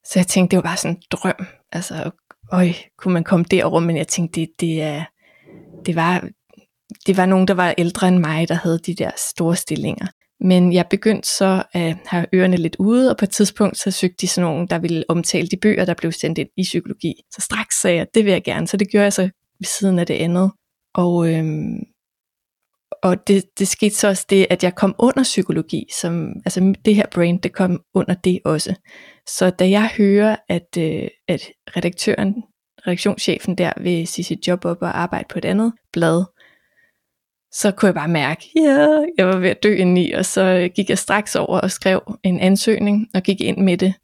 [0.05, 1.47] Så jeg tænkte, det var bare sådan en drøm.
[1.73, 2.11] Altså,
[2.53, 5.05] øj, kunne man komme derover, men jeg tænkte, det, det, er,
[5.87, 6.29] det, var,
[7.07, 10.07] det var nogen, der var ældre end mig, der havde de der store stillinger.
[10.41, 14.17] Men jeg begyndte så at have ørerne lidt ude, og på et tidspunkt så søgte
[14.21, 17.15] de sådan nogen, der ville omtale de bøger, der blev sendt ind i psykologi.
[17.31, 19.99] Så straks sagde jeg, det vil jeg gerne, så det gjorde jeg så ved siden
[19.99, 20.53] af det andet.
[20.95, 21.81] Og, øhm,
[23.03, 26.95] og det, det skete så også det, at jeg kom under psykologi, som, altså det
[26.95, 28.75] her brain, det kom under det også.
[29.29, 31.43] Så da jeg hører, at, øh, at
[31.77, 32.35] redaktøren,
[32.87, 36.25] redaktionschefen der vil sige sit job op og arbejde på et andet blad,
[37.53, 40.71] så kunne jeg bare mærke, ja, yeah, jeg var ved at dø indeni, og så
[40.75, 43.95] gik jeg straks over og skrev en ansøgning, og gik ind med det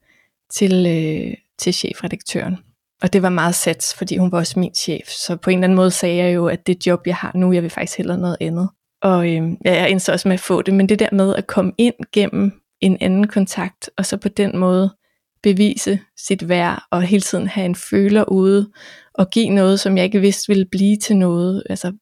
[0.51, 2.57] til, øh, til chefredaktøren.
[3.03, 5.65] Og det var meget sats, fordi hun var også min chef, så på en eller
[5.65, 8.19] anden måde sagde jeg jo, at det job, jeg har nu, jeg vil faktisk hellere
[8.19, 8.69] noget andet.
[9.03, 11.47] Og øh, ja, jeg endte også med at få det, men det der med at
[11.47, 14.97] komme ind gennem en anden kontakt, og så på den måde
[15.43, 18.71] bevise sit værd, og hele tiden have en føler ude,
[19.15, 21.93] og give noget, som jeg ikke vidste ville blive til noget, altså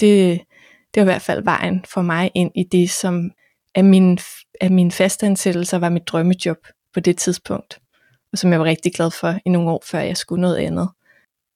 [0.00, 0.40] det,
[0.94, 3.30] det var i hvert fald vejen for mig ind i det, som
[3.74, 4.18] af min,
[4.60, 6.58] af min fastansættelse var mit drømmejob
[6.94, 7.78] på det tidspunkt,
[8.34, 10.88] og som jeg var rigtig glad for i nogle år, før jeg skulle noget andet.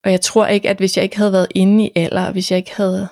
[0.04, 2.50] Og jeg tror ikke, at hvis jeg ikke havde været inde i alder, og hvis
[2.50, 3.08] jeg ikke havde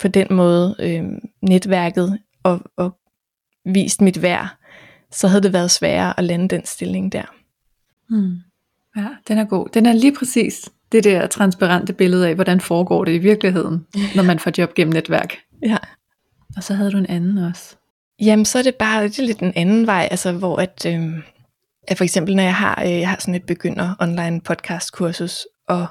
[0.00, 1.04] på den måde øh,
[1.42, 2.98] netværket og, og
[3.64, 4.48] vist mit værd,
[5.10, 7.24] så havde det været sværere at lande den stilling der.
[8.08, 8.36] Hmm.
[8.96, 9.68] Ja, den er god.
[9.74, 14.22] Den er lige præcis det der transparente billede af, hvordan foregår det i virkeligheden, når
[14.22, 15.34] man får job gennem netværk.
[15.62, 15.76] Ja.
[16.56, 17.76] Og så havde du en anden også.
[18.20, 21.12] Jamen, så er det bare det er lidt en anden vej, altså hvor at, øh,
[21.88, 25.46] at for eksempel når jeg har, øh, jeg har sådan et begynder online podcast kursus,
[25.68, 25.86] og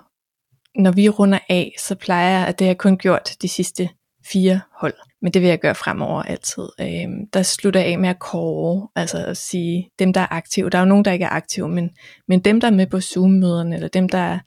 [0.75, 3.89] når vi runder af, så plejer jeg, at det har jeg kun gjort de sidste
[4.25, 4.93] fire hold.
[5.21, 6.63] Men det vil jeg gøre fremover altid.
[6.82, 10.69] Øhm, der slutter jeg af med at kåre, altså at sige, dem der er aktive.
[10.69, 11.89] Der er jo nogen, der ikke er aktive, men,
[12.27, 14.39] men dem der er med på Zoom-møderne, eller dem der er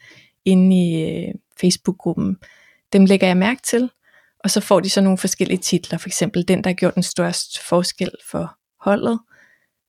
[0.44, 2.36] inde i øh, Facebook-gruppen,
[2.92, 3.90] dem lægger jeg mærke til.
[4.44, 7.02] Og så får de så nogle forskellige titler, for eksempel den, der har gjort den
[7.02, 9.12] største forskel for holdet.
[9.12, 9.35] Øh,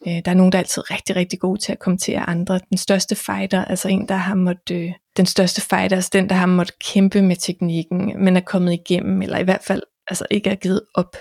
[0.08, 2.60] Øh, der er nogen, der er altid rigtig, rigtig gode til at kommentere andre.
[2.70, 6.36] Den største fighter, altså en, der har måttet, øh, den største fighter, altså den, der
[6.36, 10.50] har måttet kæmpe med teknikken, men er kommet igennem, eller i hvert fald altså ikke
[10.50, 11.16] er givet op.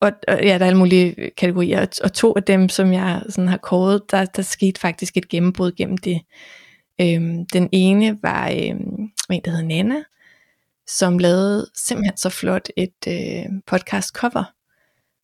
[0.00, 1.80] Og, og ja, der er alle mulige øh, kategorier.
[1.80, 5.28] Og, og to af dem, som jeg sådan har kåret, der, der skete faktisk et
[5.28, 6.20] gennembrud gennem det.
[7.00, 10.02] Øhm, den ene var øhm, en, der hedder Nana,
[10.86, 14.52] som lavede simpelthen så flot et øh, podcast cover,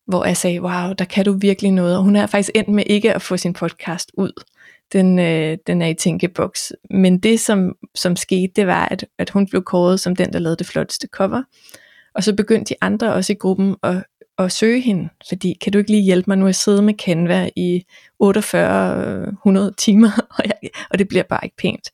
[0.07, 1.97] hvor jeg sagde, wow, der kan du virkelig noget.
[1.97, 4.43] Og hun er faktisk endt med ikke at få sin podcast ud.
[4.93, 6.73] Den, øh, den er i tænkeboks.
[6.89, 10.39] Men det, som, som skete, det var, at, at hun blev kåret som den, der
[10.39, 11.43] lavede det flotteste cover.
[12.15, 14.03] Og så begyndte de andre også i gruppen at,
[14.37, 17.49] at søge hende, fordi kan du ikke lige hjælpe mig nu at sidde med Canva
[17.55, 17.85] i
[18.23, 21.91] 4800 timer, og, jeg, og det bliver bare ikke pænt.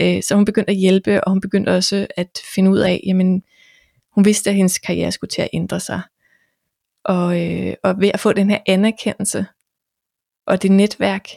[0.00, 3.42] Øh, så hun begyndte at hjælpe, og hun begyndte også at finde ud af, jamen
[4.14, 6.00] hun vidste, at hendes karriere skulle til at ændre sig.
[7.04, 9.46] Og, øh, og ved at få den her anerkendelse,
[10.46, 11.28] og det netværk,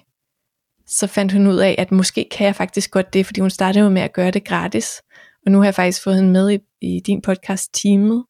[0.87, 3.83] så fandt hun ud af, at måske kan jeg faktisk godt det, fordi hun startede
[3.83, 5.01] jo med at gøre det gratis.
[5.45, 8.25] Og nu har jeg faktisk fået hende med i, i din podcast teamet,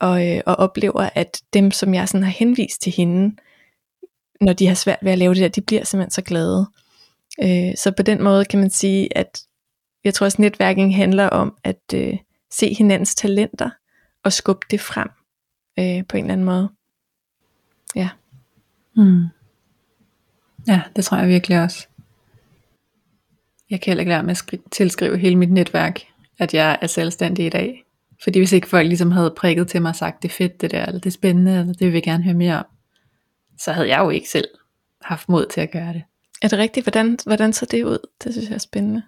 [0.00, 3.36] og, øh, og oplever, at dem, som jeg sådan har henvist til hende,
[4.40, 6.66] når de har svært ved at lave det der, de bliver simpelthen så glade.
[7.42, 9.40] Øh, så på den måde kan man sige, at
[10.04, 12.18] jeg tror også netværking handler om at øh,
[12.52, 13.70] se hinandens talenter
[14.24, 15.08] og skubbe det frem
[15.78, 16.70] øh, på en eller anden måde.
[17.96, 18.08] Ja.
[18.94, 19.24] Hmm.
[20.66, 21.86] Ja, det tror jeg virkelig også.
[23.70, 26.00] Jeg kan heller ikke lade med at tilskrive hele mit netværk,
[26.38, 27.84] at jeg er selvstændig i dag.
[28.22, 30.70] Fordi hvis ikke folk ligesom havde prikket til mig og sagt, det er fedt det
[30.70, 32.64] der, eller det er spændende, eller det vil vi gerne høre mere om,
[33.58, 34.48] så havde jeg jo ikke selv
[35.02, 36.02] haft mod til at gøre det.
[36.42, 36.84] Er det rigtigt?
[36.84, 37.98] Hvordan, hvordan så det ud?
[38.24, 39.02] Det synes jeg er spændende.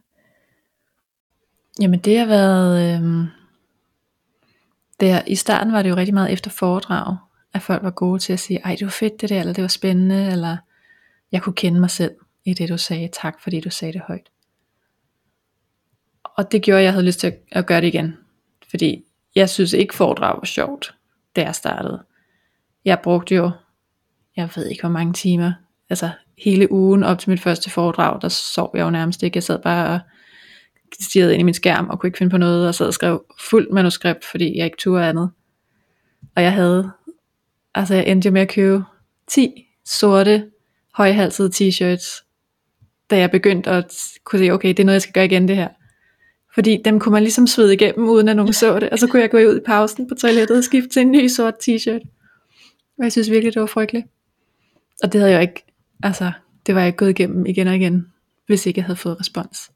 [1.81, 3.27] Jamen det har været, øh,
[5.01, 7.17] der, i starten var det jo rigtig meget efter foredrag,
[7.55, 9.63] at folk var gode til at sige, ej det var fedt det der, eller det
[9.63, 10.57] var spændende, eller
[11.33, 14.31] jeg kunne kende mig selv i det du sagde, tak fordi du sagde det højt.
[16.25, 18.17] Og det gjorde, at jeg havde lyst til at, at gøre det igen.
[18.71, 19.05] Fordi
[19.35, 20.95] jeg synes ikke foredrag var sjovt,
[21.37, 22.03] da jeg startede.
[22.85, 23.51] Jeg brugte jo,
[24.37, 25.53] jeg ved ikke hvor mange timer,
[25.91, 26.11] altså
[26.45, 29.37] hele ugen op til mit første foredrag, der sov jeg jo nærmest ikke.
[29.37, 30.01] Jeg sad bare og
[31.01, 33.25] stirrede ind i min skærm og kunne ikke finde på noget, og sad og skrev
[33.41, 35.31] fuldt manuskript, fordi jeg ikke turde andet.
[36.37, 36.91] Og jeg havde,
[37.75, 38.85] altså jeg endte med at købe
[39.27, 40.51] 10 sorte,
[40.95, 42.25] højhalsede t-shirts,
[43.11, 45.57] da jeg begyndte at kunne se, okay, det er noget, jeg skal gøre igen det
[45.57, 45.69] her.
[46.55, 48.91] Fordi dem kunne man ligesom svede igennem, uden at nogen så det.
[48.91, 51.29] Og så kunne jeg gå ud i pausen på toilettet og skifte til en ny
[51.29, 52.01] sort t-shirt.
[52.99, 54.07] Og jeg synes virkelig, det var frygteligt.
[55.03, 55.65] Og det havde jeg ikke,
[56.03, 56.33] altså,
[56.67, 58.13] det var jeg gået igennem igen og igen,
[58.47, 59.71] hvis ikke jeg havde fået respons.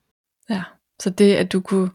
[0.50, 0.62] Ja,
[1.00, 1.90] så det at du kunne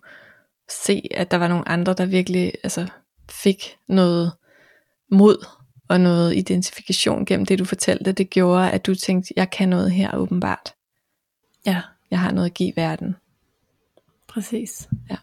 [0.70, 2.88] se, at der var nogle andre, der virkelig altså,
[3.30, 4.32] fik noget
[5.12, 5.46] mod
[5.88, 9.92] og noget identifikation gennem det, du fortalte, det gjorde, at du tænkte, jeg kan noget
[9.92, 10.74] her åbenbart.
[11.66, 11.82] Ja.
[12.12, 13.16] Jeg har noget at give verden.
[14.28, 14.90] Præcis.
[15.10, 15.16] Ja.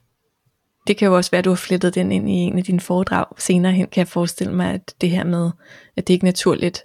[0.87, 2.81] Det kan jo også være, at du har flettet den ind i en af dine
[2.81, 5.51] foredrag senere hen, kan jeg forestille mig, at det her med,
[5.97, 6.85] at det ikke er naturligt,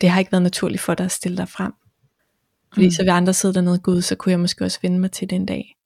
[0.00, 1.72] det har ikke været naturligt for dig at stille dig frem.
[2.72, 2.90] Fordi mm.
[2.90, 5.36] så vil andre sidde dernede, gud, så kunne jeg måske også vende mig til det
[5.36, 5.76] en dag.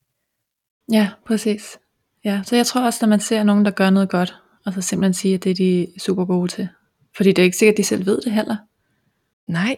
[0.92, 1.78] Ja, præcis.
[2.24, 4.34] Ja, så jeg tror også, når man ser nogen, der gør noget godt,
[4.66, 6.68] og så simpelthen siger, at det er de super gode til.
[7.16, 8.56] Fordi det er ikke sikkert, at de selv ved det heller.
[9.46, 9.76] Nej.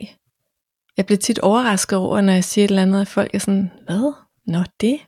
[0.97, 3.71] Jeg bliver tit overrasket over, når jeg siger et eller andet, at folk er sådan,
[3.87, 4.13] hvad?
[4.47, 5.01] Nå, det?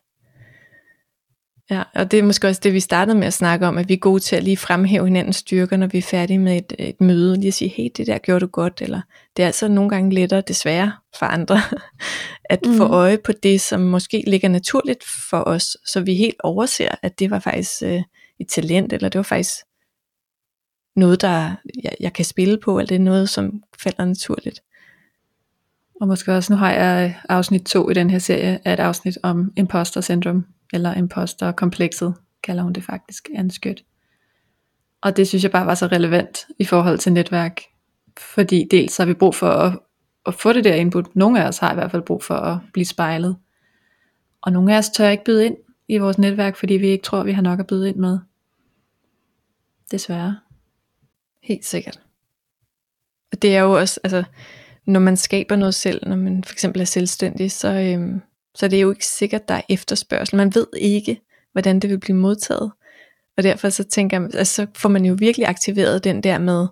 [1.73, 3.95] Ja, og det er måske også det, vi startede med at snakke om, at vi
[3.95, 7.01] er gode til at lige fremhæve hinandens styrker, når vi er færdige med et, et
[7.01, 7.37] møde.
[7.37, 9.01] Lige at sige, hey, det der gjorde du godt, eller
[9.37, 11.61] det er altså nogle gange lettere, desværre for andre,
[12.45, 12.77] at mm.
[12.77, 17.19] få øje på det, som måske ligger naturligt for os, så vi helt overser, at
[17.19, 18.03] det var faktisk øh,
[18.41, 19.55] et talent, eller det var faktisk
[20.97, 21.55] noget, der
[21.85, 24.63] jeg, jeg kan spille på, eller det er noget, som falder naturligt.
[26.01, 29.19] Og måske også, nu har jeg afsnit 2 i den her serie, er et afsnit
[29.23, 33.51] om imposter syndrom, eller imposter komplekset, kalder hun det faktisk, Anne
[35.01, 37.61] Og det synes jeg bare var så relevant i forhold til netværk,
[38.19, 39.79] fordi dels har vi brug for at,
[40.27, 41.17] at få det der input.
[41.17, 43.37] Nogle af os har i hvert fald brug for at blive spejlet.
[44.43, 45.57] Og nogle af os tør ikke byde ind
[45.89, 48.19] i vores netværk, fordi vi ikke tror, vi har nok at byde ind med.
[49.91, 50.39] Desværre.
[51.43, 52.01] Helt sikkert.
[53.33, 54.25] Og det er jo også, altså,
[54.87, 58.23] når man skaber noget selv, når man for eksempel er selvstændig, så, øhm,
[58.55, 60.37] så det er jo ikke sikkert, der er efterspørgsel.
[60.37, 61.21] Man ved ikke,
[61.53, 62.73] hvordan det vil blive modtaget.
[63.37, 66.67] Og derfor så tænker jeg, altså, så får man jo virkelig aktiveret den der med,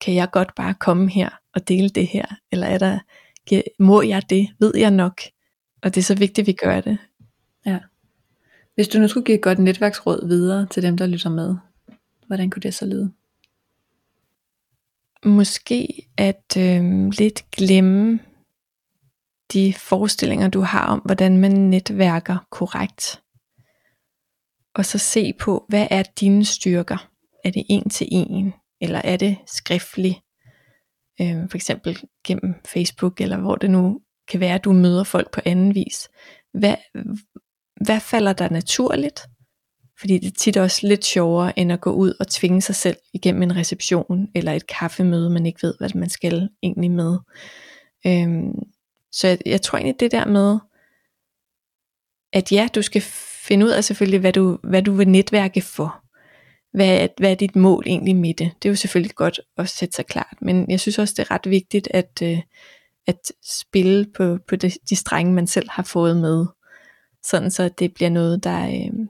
[0.00, 2.26] kan jeg godt bare komme her og dele det her?
[2.52, 2.98] Eller er der,
[3.78, 4.48] må jeg det?
[4.58, 5.20] Ved jeg nok?
[5.82, 6.98] Og det er så vigtigt, at vi gør det.
[7.66, 7.78] Ja.
[8.74, 11.56] Hvis du nu skulle give et godt netværksråd videre til dem, der lytter med,
[12.26, 13.12] hvordan kunne det så lyde?
[15.24, 18.20] Måske at øh, lidt glemme
[19.52, 23.22] de forestillinger, du har om, hvordan man netværker korrekt.
[24.74, 27.10] Og så se på, hvad er dine styrker?
[27.44, 28.52] Er det en til en?
[28.80, 30.18] Eller er det skriftligt?
[31.20, 35.32] Øh, for eksempel gennem Facebook, eller hvor det nu kan være, at du møder folk
[35.32, 36.08] på anden vis.
[36.54, 36.76] Hvad,
[37.84, 39.20] hvad falder der naturligt?
[40.00, 42.96] Fordi det er tit også lidt sjovere, end at gå ud og tvinge sig selv
[43.12, 47.18] igennem en reception, eller et kaffemøde, man ikke ved, hvad man skal egentlig med.
[48.06, 48.52] Øhm,
[49.12, 50.58] så jeg, jeg tror egentlig det der med,
[52.32, 53.02] at ja, du skal
[53.46, 56.04] finde ud af selvfølgelig, hvad du, hvad du vil netværke for.
[56.72, 58.50] Hvad, hvad er dit mål egentlig med det?
[58.62, 61.30] Det er jo selvfølgelig godt at sætte sig klart, men jeg synes også, det er
[61.30, 62.38] ret vigtigt at, øh,
[63.06, 66.46] at spille på, på de, de strenge, man selv har fået med.
[67.22, 69.06] Sådan så det bliver noget, der, øh,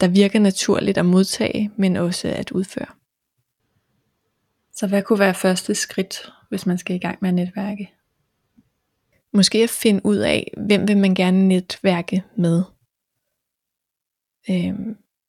[0.00, 2.86] der virker naturligt at modtage, men også at udføre.
[4.72, 7.95] Så hvad kunne være første skridt, hvis man skal i gang med at netværke?
[9.36, 12.62] Måske at finde ud af, hvem vil man gerne netværke med.
[14.50, 14.74] Øh,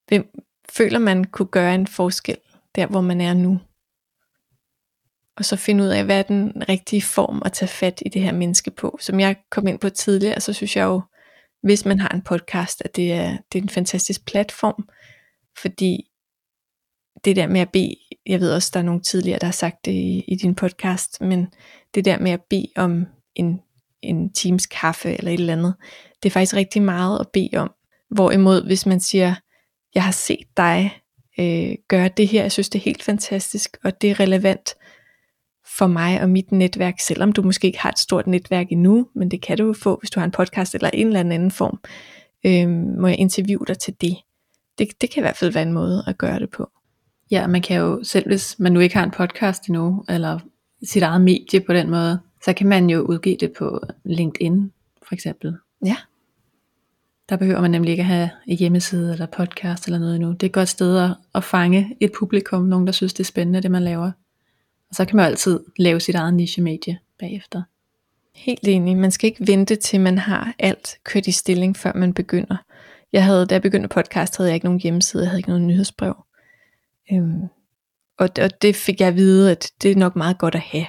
[0.08, 2.36] hvem føler man kunne gøre en forskel
[2.74, 3.60] der, hvor man er nu.
[5.36, 8.22] Og så finde ud af, hvad er den rigtige form at tage fat i det
[8.22, 8.98] her menneske på.
[9.00, 11.00] Som jeg kom ind på tidligere, så synes jeg jo,
[11.62, 14.88] hvis man har en podcast, at det er, det er en fantastisk platform,
[15.62, 16.10] fordi
[17.24, 17.96] det der med at bede,
[18.26, 21.20] jeg ved også, der er nogle tidligere, der har sagt det i, i din podcast,
[21.20, 21.46] men
[21.94, 23.60] det der med at bede om en,
[24.02, 25.74] en times kaffe eller et eller andet,
[26.22, 27.70] det er faktisk rigtig meget at bede om.
[28.10, 29.34] Hvorimod hvis man siger,
[29.94, 31.00] jeg har set dig
[31.40, 34.74] øh, gøre det her, jeg synes det er helt fantastisk, og det er relevant
[35.78, 39.30] for mig og mit netværk, selvom du måske ikke har et stort netværk endnu, men
[39.30, 41.80] det kan du jo få, hvis du har en podcast eller en eller anden form,
[42.46, 42.68] øh,
[43.00, 44.16] må jeg interviewe dig til det.
[44.78, 45.00] det.
[45.00, 46.70] Det kan i hvert fald være en måde at gøre det på.
[47.30, 50.38] Ja, man kan jo selv, hvis man nu ikke har en podcast endnu, eller
[50.82, 54.72] sit eget medie på den måde, så kan man jo udgive det på LinkedIn
[55.02, 55.56] for eksempel.
[55.84, 55.96] Ja.
[57.28, 60.32] Der behøver man nemlig ikke at have en hjemmeside eller podcast eller noget endnu.
[60.32, 63.24] Det er et godt sted at, at fange et publikum, nogen der synes det er
[63.24, 64.10] spændende det man laver.
[64.88, 67.62] Og så kan man altid lave sit eget niche-medie bagefter.
[68.34, 68.96] Helt enig.
[68.96, 72.56] Man skal ikke vente til man har alt kørt i stilling, før man begynder.
[73.12, 75.62] Jeg havde, da jeg begyndte podcast, havde jeg ikke nogen hjemmeside, jeg havde ikke noget
[75.62, 76.24] nyhedsbrev.
[77.12, 77.42] Øhm,
[78.18, 80.86] og, og det fik jeg at vide, at det er nok meget godt at have.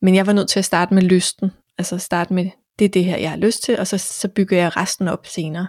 [0.00, 1.50] Men jeg var nødt til at starte med lysten.
[1.78, 4.56] Altså starte med, det er det her, jeg har lyst til, og så, så bygger
[4.56, 5.68] jeg resten op senere.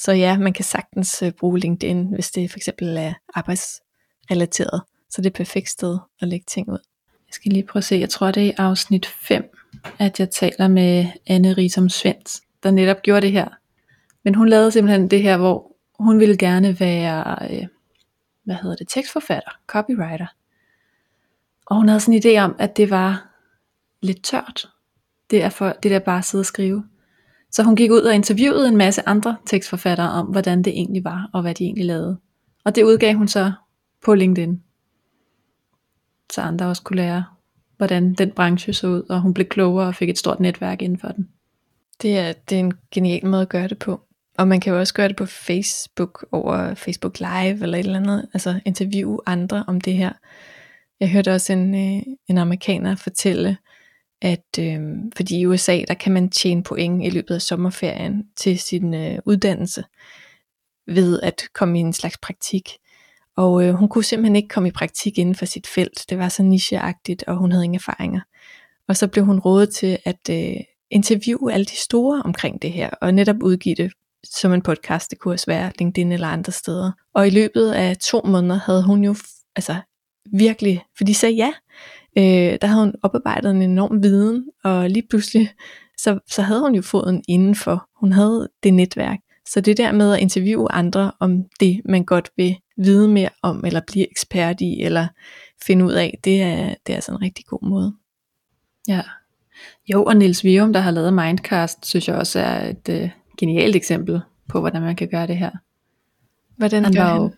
[0.00, 4.82] Så ja, man kan sagtens øh, bruge LinkedIn, hvis det for eksempel er arbejdsrelateret.
[5.10, 6.78] Så det er et perfekt sted at lægge ting ud.
[7.26, 9.44] Jeg skal lige prøve at se, jeg tror det er i afsnit 5,
[9.98, 13.48] at jeg taler med Anne Risom Svends, der netop gjorde det her.
[14.24, 17.66] Men hun lavede simpelthen det her, hvor hun ville gerne være, øh,
[18.44, 20.26] hvad hedder det, tekstforfatter, copywriter.
[21.66, 23.33] Og hun havde sådan en idé om, at det var
[24.04, 24.68] lidt tørt.
[25.30, 26.84] Det er for det der bare at sidde og skrive.
[27.50, 31.30] Så hun gik ud og interviewede en masse andre tekstforfattere om, hvordan det egentlig var,
[31.32, 32.18] og hvad de egentlig lavede.
[32.64, 33.52] Og det udgav hun så
[34.04, 34.60] på LinkedIn
[36.32, 37.24] så andre også kunne lære,
[37.76, 40.98] hvordan den branche så ud, og hun blev klogere og fik et stort netværk inden
[40.98, 41.28] for den.
[42.02, 44.00] Det er, det er en genial måde at gøre det på.
[44.38, 47.98] Og man kan jo også gøre det på Facebook over Facebook Live eller et eller
[47.98, 50.12] andet, altså interviewe andre om det her.
[51.00, 53.56] Jeg hørte også en, øh, en amerikaner fortælle,
[54.24, 54.80] at øh,
[55.16, 59.18] fordi i USA, der kan man tjene point i løbet af sommerferien til sin øh,
[59.26, 59.84] uddannelse
[60.86, 62.70] ved at komme i en slags praktik.
[63.36, 66.04] Og øh, hun kunne simpelthen ikke komme i praktik inden for sit felt.
[66.08, 68.20] Det var så nicheagtigt, og hun havde ingen erfaringer.
[68.88, 70.56] Og så blev hun rådet til at øh,
[70.90, 73.92] interviewe alle de store omkring det her, og netop udgive det
[74.24, 75.10] som en podcast.
[75.10, 76.92] Det kunne også være LinkedIn eller andre steder.
[77.14, 79.14] Og i løbet af to måneder havde hun jo
[79.56, 79.76] altså
[80.32, 81.52] virkelig, for de sagde ja.
[82.18, 85.50] Øh, der havde hun oparbejdet en enorm viden, og lige pludselig,
[85.98, 87.88] så, så havde hun jo fået en indenfor.
[88.00, 89.18] Hun havde det netværk.
[89.48, 93.64] Så det der med at interviewe andre om det, man godt vil vide mere om,
[93.64, 95.06] eller blive ekspert i, eller
[95.66, 97.94] finde ud af, det er, det er sådan en rigtig god måde.
[98.88, 99.00] Ja.
[99.92, 103.76] Jo, og Nils Vium, der har lavet Mindcast, synes jeg også er et øh, genialt
[103.76, 105.50] eksempel på, hvordan man kan gøre det her.
[106.56, 107.16] Hvordan han gør han?
[107.16, 107.30] Jo,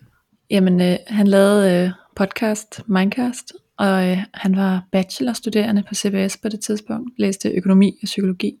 [0.49, 6.49] jamen, øh, han lavede øh, podcast, Mindcast, og øh, han var bachelorstuderende på CBS på
[6.49, 8.53] det tidspunkt, læste økonomi og psykologi.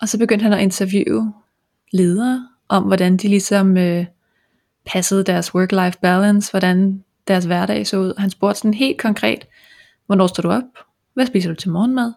[0.00, 1.32] Og så begyndte han at interviewe
[1.92, 4.06] ledere om, hvordan de ligesom øh,
[4.86, 8.14] passede deres work-life balance, hvordan deres hverdag så ud.
[8.18, 9.46] Han spurgte sådan helt konkret,
[10.06, 10.62] hvornår står du op?
[11.14, 12.12] Hvad spiser du til morgenmad?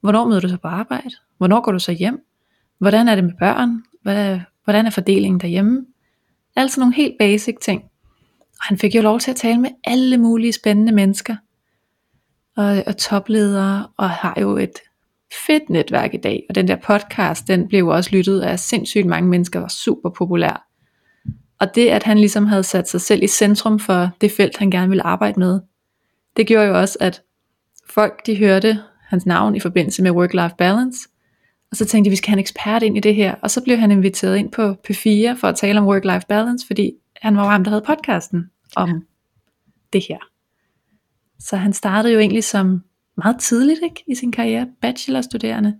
[0.00, 1.10] Hvornår møder du så på arbejde?
[1.38, 2.24] Hvornår går du så hjem?
[2.78, 3.82] Hvordan er det med børn?
[4.64, 5.86] Hvordan er fordelingen derhjemme?
[6.56, 7.82] Altså nogle helt basic ting.
[8.58, 11.36] Og han fik jo lov til at tale med alle mulige spændende mennesker.
[12.56, 14.72] Og, og topledere, og har jo et
[15.46, 16.46] fedt netværk i dag.
[16.48, 20.66] Og den der podcast, den blev også lyttet af sindssygt mange mennesker, var super populær.
[21.60, 24.70] Og det, at han ligesom havde sat sig selv i centrum for det felt, han
[24.70, 25.60] gerne ville arbejde med,
[26.36, 27.22] det gjorde jo også, at
[27.88, 28.78] folk de hørte
[29.08, 31.08] hans navn i forbindelse med work-life balance,
[31.70, 33.62] og så tænkte de, vi skal have en ekspert ind i det her, og så
[33.64, 36.92] blev han inviteret ind på P4 for at tale om work-life balance, fordi
[37.22, 38.94] han var jo ham, der havde podcasten om ja.
[39.92, 40.18] det her.
[41.38, 42.82] Så han startede jo egentlig som
[43.16, 45.76] meget tidligt ikke, i sin karriere, bachelorstuderende,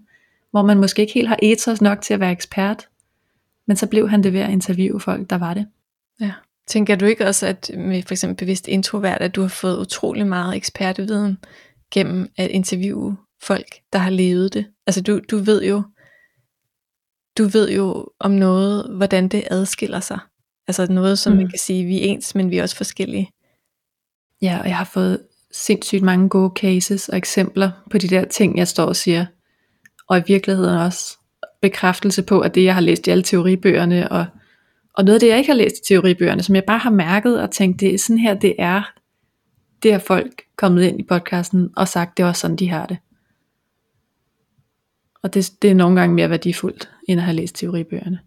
[0.51, 2.89] hvor man måske ikke helt har ethos nok til at være ekspert,
[3.67, 5.67] men så blev han det ved at interviewe folk, der var det.
[6.21, 6.33] Ja.
[6.67, 10.27] Tænker du ikke også, at med for eksempel bevidst introvert, at du har fået utrolig
[10.27, 11.39] meget eksperteviden
[11.91, 14.67] gennem at interviewe folk, der har levet det?
[14.87, 15.83] Altså du, du ved jo,
[17.39, 20.19] du ved jo om noget, hvordan det adskiller sig.
[20.69, 21.37] Altså noget, som mm.
[21.37, 23.31] man kan sige, vi er ens, men vi er også forskellige.
[24.43, 25.21] Ja, og jeg har fået
[25.53, 29.27] sindssygt mange gode cases og eksempler på de der ting, jeg står og siger.
[30.09, 31.19] Og i virkeligheden også
[31.61, 34.27] bekræftelse på, at det jeg har læst i alle teoribøgerne, og,
[34.95, 37.41] og noget af det jeg ikke har læst i teoribøgerne, som jeg bare har mærket
[37.43, 38.93] og tænkt, det er sådan her, det er,
[39.83, 42.87] det har folk kommet ind i podcasten og sagt, det er også sådan, de har
[42.87, 42.99] det.
[45.23, 48.21] Og det, det er nogle gange mere værdifuldt, end at have læst teoribøgerne.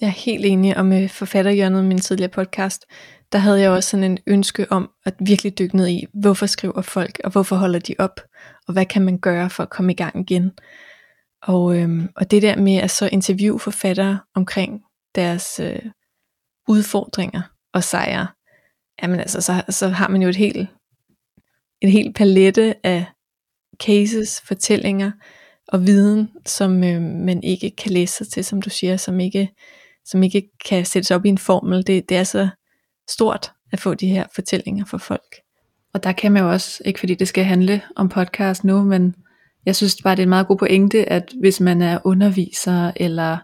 [0.00, 2.84] Jeg er helt enig, og med forfatterhjørnet min tidligere podcast,
[3.32, 6.82] der havde jeg også sådan en ønske om at virkelig dykke ned i, hvorfor skriver
[6.82, 8.20] folk, og hvorfor holder de op,
[8.68, 10.50] og hvad kan man gøre for at komme i gang igen.
[11.42, 14.82] Og, øhm, og det der med at så interviewe forfattere omkring
[15.14, 15.82] deres øh,
[16.68, 17.42] udfordringer
[17.72, 18.26] og sejre,
[19.02, 20.68] jamen altså, så, så har man jo et helt,
[21.82, 23.04] et helt palette af
[23.82, 25.10] cases, fortællinger
[25.68, 29.50] og viden, som øh, man ikke kan læse sig til, som du siger, som ikke,
[30.06, 31.86] som ikke kan sættes op i en formel.
[31.86, 32.48] Det, det er så
[33.10, 35.36] stort at få de her fortællinger fra folk.
[35.94, 39.14] Og der kan man jo også, ikke fordi det skal handle om podcast nu, men
[39.66, 43.38] jeg synes bare, det er en meget god pointe, at hvis man er underviser eller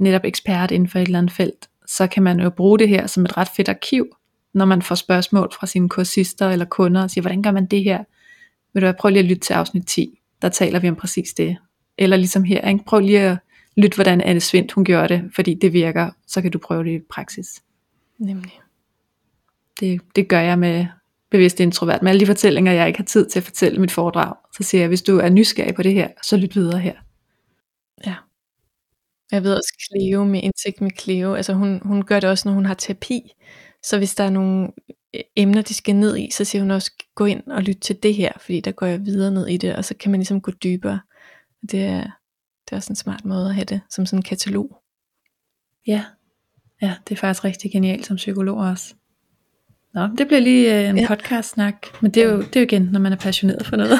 [0.00, 3.06] netop ekspert inden for et eller andet felt, så kan man jo bruge det her
[3.06, 4.16] som et ret fedt arkiv,
[4.54, 7.84] når man får spørgsmål fra sine kursister eller kunder og siger, hvordan gør man det
[7.84, 8.04] her?
[8.74, 11.56] Vil du prøve lige at lytte til afsnit 10, der taler vi om præcis det.
[11.98, 12.84] Eller ligesom her, ikke?
[12.84, 13.38] prøv lige at
[13.78, 16.90] lytte, hvordan Anne Svendt hun gjorde det, fordi det virker, så kan du prøve det
[16.90, 17.62] i praksis.
[18.18, 18.60] Nemlig.
[19.80, 20.86] Det, det gør jeg med
[21.30, 24.34] bevidst introvert, med alle de fortællinger, jeg ikke har tid til at fortælle mit foredrag.
[24.56, 26.94] Så siger jeg, hvis du er nysgerrig på det her, så lyt videre her.
[28.06, 28.14] Ja.
[29.32, 32.54] Jeg ved også Cleo med indsigt med Cleo, altså hun, hun gør det også, når
[32.54, 33.32] hun har terapi.
[33.82, 34.68] Så hvis der er nogle
[35.14, 38.02] øh, emner, de skal ned i, så siger hun også, gå ind og lyt til
[38.02, 40.40] det her, fordi der går jeg videre ned i det, og så kan man ligesom
[40.40, 41.00] gå dybere.
[41.70, 42.17] Det er,
[42.68, 44.82] det er også en smart måde at have det, som sådan en katalog.
[45.86, 46.04] Ja,
[46.82, 48.94] ja det er faktisk rigtig genialt som psykolog også.
[49.94, 51.06] Nå, det bliver lige øh, en ja.
[51.08, 53.98] podcast-snak, men det er, jo, det er jo igen, når man er passioneret for noget.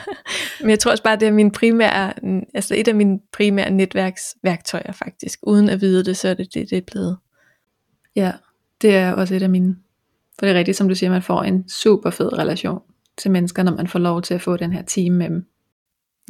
[0.60, 2.12] men jeg tror også bare, det er min primære,
[2.54, 5.38] altså et af mine primære netværksværktøjer faktisk.
[5.42, 7.18] Uden at vide det, så er det det, det er blevet.
[8.16, 8.32] Ja,
[8.82, 9.76] det er også et af mine.
[10.38, 12.80] For det er rigtigt, som du siger, man får en super fed relation
[13.18, 15.46] til mennesker, når man får lov til at få den her time med dem.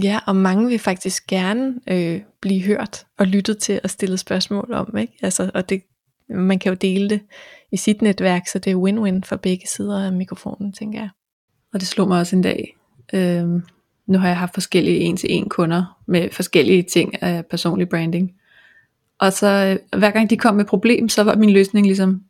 [0.02, 4.72] Ja, og mange vil faktisk gerne øh, blive hørt og lyttet til og stillet spørgsmål
[4.72, 5.12] om, ikke?
[5.22, 5.82] Altså, og det,
[6.28, 7.20] man kan jo dele det
[7.72, 11.08] i sit netværk, så det er win-win for begge sider af mikrofonen, tænker jeg.
[11.74, 12.76] Og det slog mig også en dag.
[13.12, 13.62] Øhm,
[14.06, 18.32] nu har jeg haft forskellige en-til-en kunder med forskellige ting af personlig branding.
[19.18, 22.22] Og så øh, hver gang de kom med problem, så var min løsning ligesom,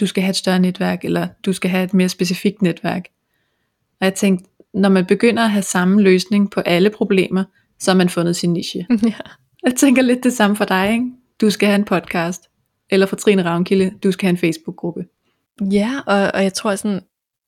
[0.00, 3.04] du skal have et større netværk, eller du skal have et mere specifikt netværk.
[4.00, 7.44] Og jeg tænkte, når man begynder at have samme løsning på alle problemer,
[7.78, 8.86] så har man fundet sin niche.
[9.02, 9.18] Ja.
[9.62, 11.04] Jeg tænker lidt det samme for dig, ikke?
[11.40, 12.42] Du skal have en podcast.
[12.90, 15.04] Eller for Trine Ravnkilde, du skal have en Facebook-gruppe.
[15.72, 17.00] Ja, og, og jeg tror sådan,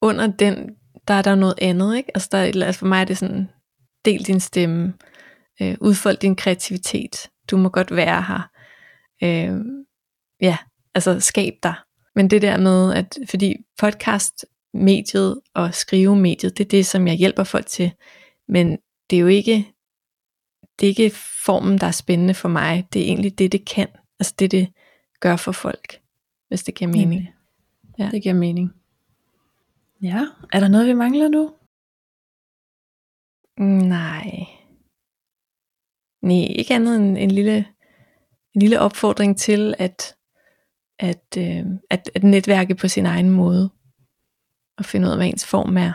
[0.03, 0.71] under den,
[1.09, 2.11] der er der noget andet, ikke?
[2.15, 3.49] Altså, der, altså for mig er det sådan,
[4.05, 4.93] del din stemme,
[5.63, 8.51] øh, udfold din kreativitet, du må godt være her.
[9.23, 9.61] Øh,
[10.41, 10.57] ja,
[10.95, 11.75] altså skab dig.
[12.15, 17.07] Men det der med, at fordi podcast mediet og skrive mediet, det er det, som
[17.07, 17.93] jeg hjælper folk til.
[18.49, 18.79] Men
[19.11, 19.75] det er jo ikke,
[20.81, 21.11] det er ikke
[21.45, 22.87] formen, der er spændende for mig.
[22.93, 23.89] Det er egentlig det, det kan.
[24.21, 24.73] Altså det, det
[25.21, 26.01] gør for folk,
[26.49, 27.29] hvis det giver mening.
[27.99, 28.11] Ja.
[28.11, 28.73] Det giver mening.
[30.03, 31.55] Ja, er der noget, vi mangler nu?
[33.59, 34.47] Nej.
[36.23, 37.57] Nej, ikke andet end en lille,
[38.55, 40.17] en lille opfordring til at,
[40.99, 43.71] at, øh, at, at netværke på sin egen måde.
[44.81, 45.93] Og finde ud af, hvad ens form er.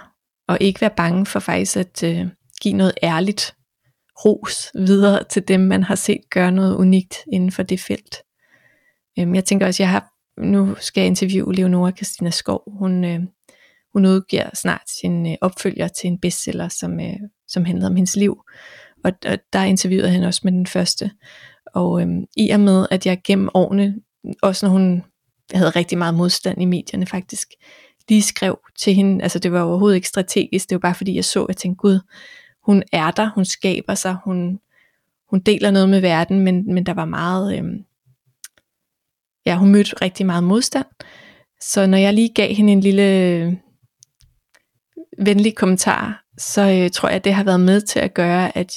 [0.47, 2.27] Og ikke være bange for faktisk at øh,
[2.61, 3.55] give noget ærligt
[4.25, 8.15] ros videre til dem, man har set gøre noget unikt inden for det felt.
[9.19, 10.11] Øhm, jeg tænker også, jeg har,
[10.41, 12.63] nu skal jeg interviewe Leonora Christina Skov.
[12.79, 13.19] Hun, øh,
[13.93, 17.17] hun udgiver snart sin øh, opfølger til en bestseller, som, øh,
[17.47, 18.41] som handler om hendes liv.
[19.03, 21.11] Og, og der interviewede han også med den første.
[21.73, 22.07] Og øh,
[22.37, 23.95] i og med, at jeg gennem årene,
[24.41, 25.03] også når hun
[25.53, 27.47] havde rigtig meget modstand i medierne faktisk,
[28.09, 31.25] lige skrev til hende, altså det var overhovedet ikke strategisk, det var bare fordi jeg
[31.25, 31.99] så, at jeg tænkte, gud,
[32.63, 34.59] hun er der, hun skaber sig, hun,
[35.29, 37.63] hun deler noget med verden, men, men der var meget, øh,
[39.45, 40.85] ja, hun mødte rigtig meget modstand.
[41.61, 43.53] Så når jeg lige gav hende en lille øh,
[45.17, 48.73] venlig kommentar, så øh, tror jeg, at det har været med til at gøre, at,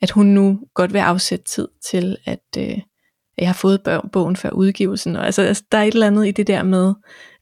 [0.00, 2.78] at hun nu godt vil afsætte tid til, at, øh,
[3.36, 5.16] at jeg har fået bogen før udgivelsen.
[5.16, 6.94] Og altså, altså, der er et eller andet i det der med,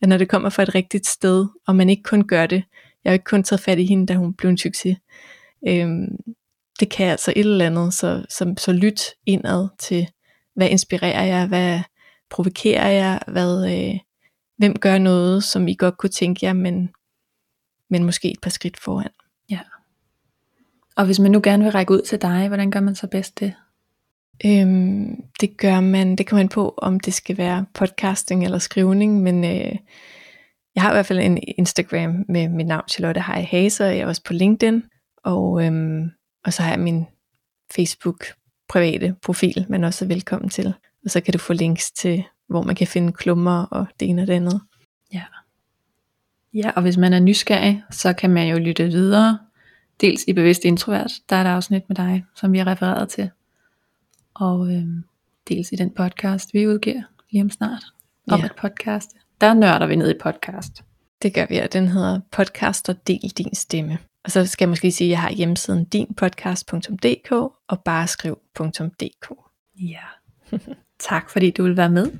[0.02, 2.64] at når det kommer fra et rigtigt sted, og man ikke kun gør det,
[3.04, 4.96] jeg har ikke kun taget fat i hende, da hun blev en succes,
[5.68, 6.16] øhm,
[6.80, 10.08] det kan altså et eller andet, så, så, så lyt indad til,
[10.54, 11.80] hvad inspirerer jeg, hvad
[12.30, 13.98] provokerer jeg, hvad, øh,
[14.56, 16.90] hvem gør noget, som I godt kunne tænke jer, men,
[17.90, 19.10] men måske et par skridt foran.
[19.50, 19.60] Ja.
[20.96, 23.40] Og hvis man nu gerne vil række ud til dig, hvordan gør man så bedst
[23.40, 23.54] det?
[24.44, 29.22] Øhm, det gør man, det kommer man på, om det skal være podcasting eller skrivning,
[29.22, 29.76] men øh,
[30.74, 34.06] jeg har i hvert fald en Instagram med mit navn Charlotte Hej Haser, jeg er
[34.06, 34.82] også på LinkedIn,
[35.24, 36.10] og, øhm,
[36.44, 37.04] og så har jeg min
[37.74, 38.24] Facebook
[38.68, 40.74] private profil, man også er velkommen til.
[41.04, 44.22] Og så kan du få links til, hvor man kan finde klummer og det ene
[44.22, 44.60] og det andet.
[45.12, 45.22] Ja.
[46.54, 49.38] Ja, og hvis man er nysgerrig, så kan man jo lytte videre.
[50.00, 53.30] Dels i Bevidst Introvert, der er der afsnit med dig, som vi har refereret til.
[54.40, 55.04] Og øhm,
[55.48, 57.84] dels i den podcast, vi udgiver lige om snart.
[58.30, 58.46] Om ja.
[58.46, 59.10] et podcast.
[59.40, 60.84] Der nørder vi ned i podcast.
[61.22, 63.98] Det gør vi, og den hedder Podcast og Del Din Stemme.
[64.24, 67.32] Og så skal jeg måske sige, at jeg har hjemmesiden dinpodcast.dk
[67.68, 69.32] og bareskriv.dk.
[69.80, 70.04] Ja.
[71.08, 72.12] tak fordi du vil være med.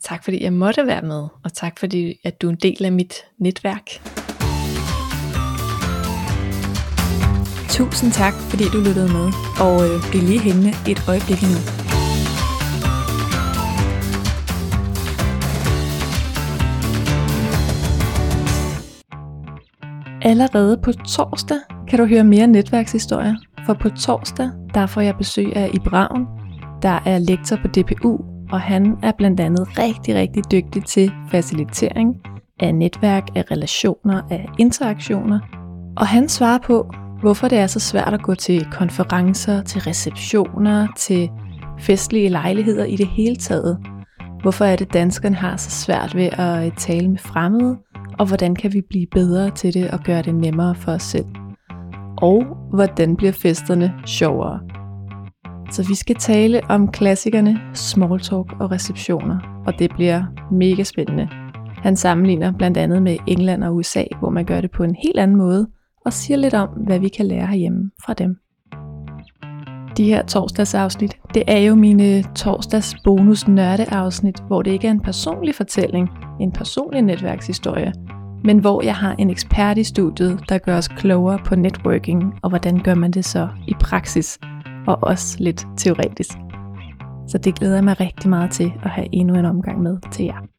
[0.00, 2.92] Tak fordi jeg måtte være med, og tak fordi at du er en del af
[2.92, 4.21] mit netværk.
[7.72, 11.58] Tusind tak fordi du lyttede med, og øh, bliv lige hængende et øjeblik nu.
[20.22, 21.56] Allerede på torsdag
[21.88, 23.34] kan du høre mere netværkshistorier,
[23.66, 26.26] for på torsdag der får jeg besøg af Ibraun,
[26.82, 28.18] der er lektor på DPU,
[28.52, 32.14] og han er blandt andet rigtig, rigtig dygtig til facilitering
[32.60, 35.40] af netværk, af relationer, af interaktioner.
[35.96, 36.92] Og han svarer på,
[37.22, 41.30] hvorfor det er så svært at gå til konferencer, til receptioner, til
[41.80, 43.78] festlige lejligheder i det hele taget.
[44.42, 47.78] Hvorfor er det, danskerne har så svært ved at øh, tale med fremmede,
[48.18, 51.26] og hvordan kan vi blive bedre til det og gøre det nemmere for os selv.
[52.16, 52.44] Og
[52.74, 54.60] hvordan bliver festerne sjovere.
[55.70, 61.28] Så vi skal tale om klassikerne, small talk og receptioner, og det bliver mega spændende.
[61.76, 65.18] Han sammenligner blandt andet med England og USA, hvor man gør det på en helt
[65.18, 65.66] anden måde,
[66.04, 68.36] og siger lidt om, hvad vi kan lære herhjemme fra dem.
[69.96, 75.00] De her torsdagsafsnit, det er jo mine torsdags bonus nørdeafsnit, hvor det ikke er en
[75.00, 76.08] personlig fortælling,
[76.40, 77.92] en personlig netværkshistorie,
[78.44, 82.48] men hvor jeg har en ekspert i studiet, der gør os klogere på networking, og
[82.48, 84.38] hvordan gør man det så i praksis,
[84.86, 86.38] og også lidt teoretisk.
[87.28, 90.24] Så det glæder jeg mig rigtig meget til at have endnu en omgang med til
[90.24, 90.51] jer.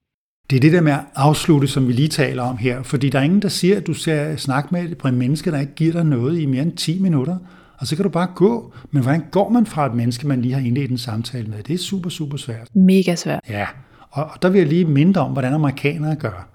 [0.54, 3.20] Det er det der med at afslutte, som vi lige taler om her, fordi der
[3.20, 6.06] er ingen, der siger, at du skal snakke med et menneske, der ikke giver dig
[6.06, 7.38] noget i mere end 10 minutter,
[7.78, 8.74] og så kan du bare gå.
[8.92, 11.64] Men hvordan går man fra et menneske, man lige har indledt en samtale med?
[11.64, 12.68] Det er super, super svært.
[12.76, 13.40] Mega svært.
[13.50, 13.66] Ja,
[14.10, 16.50] og der vil jeg lige minde om, hvordan amerikanere gør.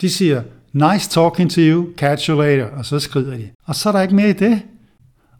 [0.00, 0.42] De siger,
[0.72, 3.48] nice talking to you, catch you later, og så skrider de.
[3.64, 4.62] Og så er der ikke mere i det.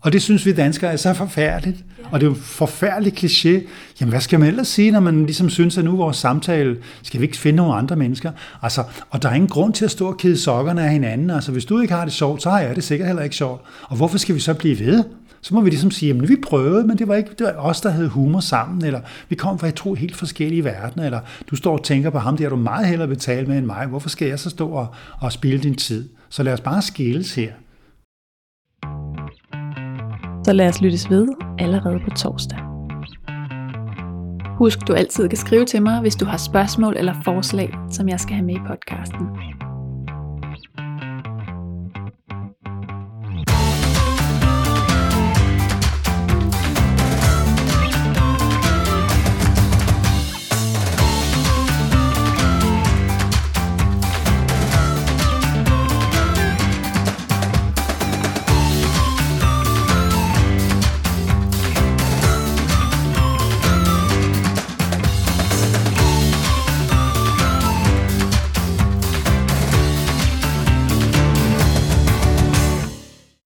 [0.04, 1.84] Og det synes vi danskere er så forfærdeligt.
[2.10, 3.68] Og det er jo en forfærdelig kliché.
[4.00, 7.20] Jamen, hvad skal man ellers sige, når man ligesom synes, at nu vores samtale, skal
[7.20, 8.32] vi ikke finde nogle andre mennesker?
[8.62, 11.30] Altså, og der er ingen grund til at stå og kede sokkerne af hinanden.
[11.30, 13.62] Altså, hvis du ikke har det sjovt, så har jeg det sikkert heller ikke sjovt.
[13.82, 15.04] Og hvorfor skal vi så blive ved?
[15.40, 17.80] Så må vi ligesom sige, at vi prøvede, men det var ikke det var os,
[17.80, 21.78] der havde humor sammen, eller vi kom fra to helt forskellige verdener, eller du står
[21.78, 23.86] og tænker på ham, der du meget hellere vil tale med end mig.
[23.86, 24.86] Hvorfor skal jeg så stå og,
[25.20, 26.08] og spille din tid?
[26.28, 27.50] Så lad os bare skilles her.
[30.44, 31.28] Så lad os lyttes ved
[31.58, 32.58] allerede på torsdag.
[34.58, 38.20] Husk, du altid kan skrive til mig, hvis du har spørgsmål eller forslag, som jeg
[38.20, 39.26] skal have med i podcasten.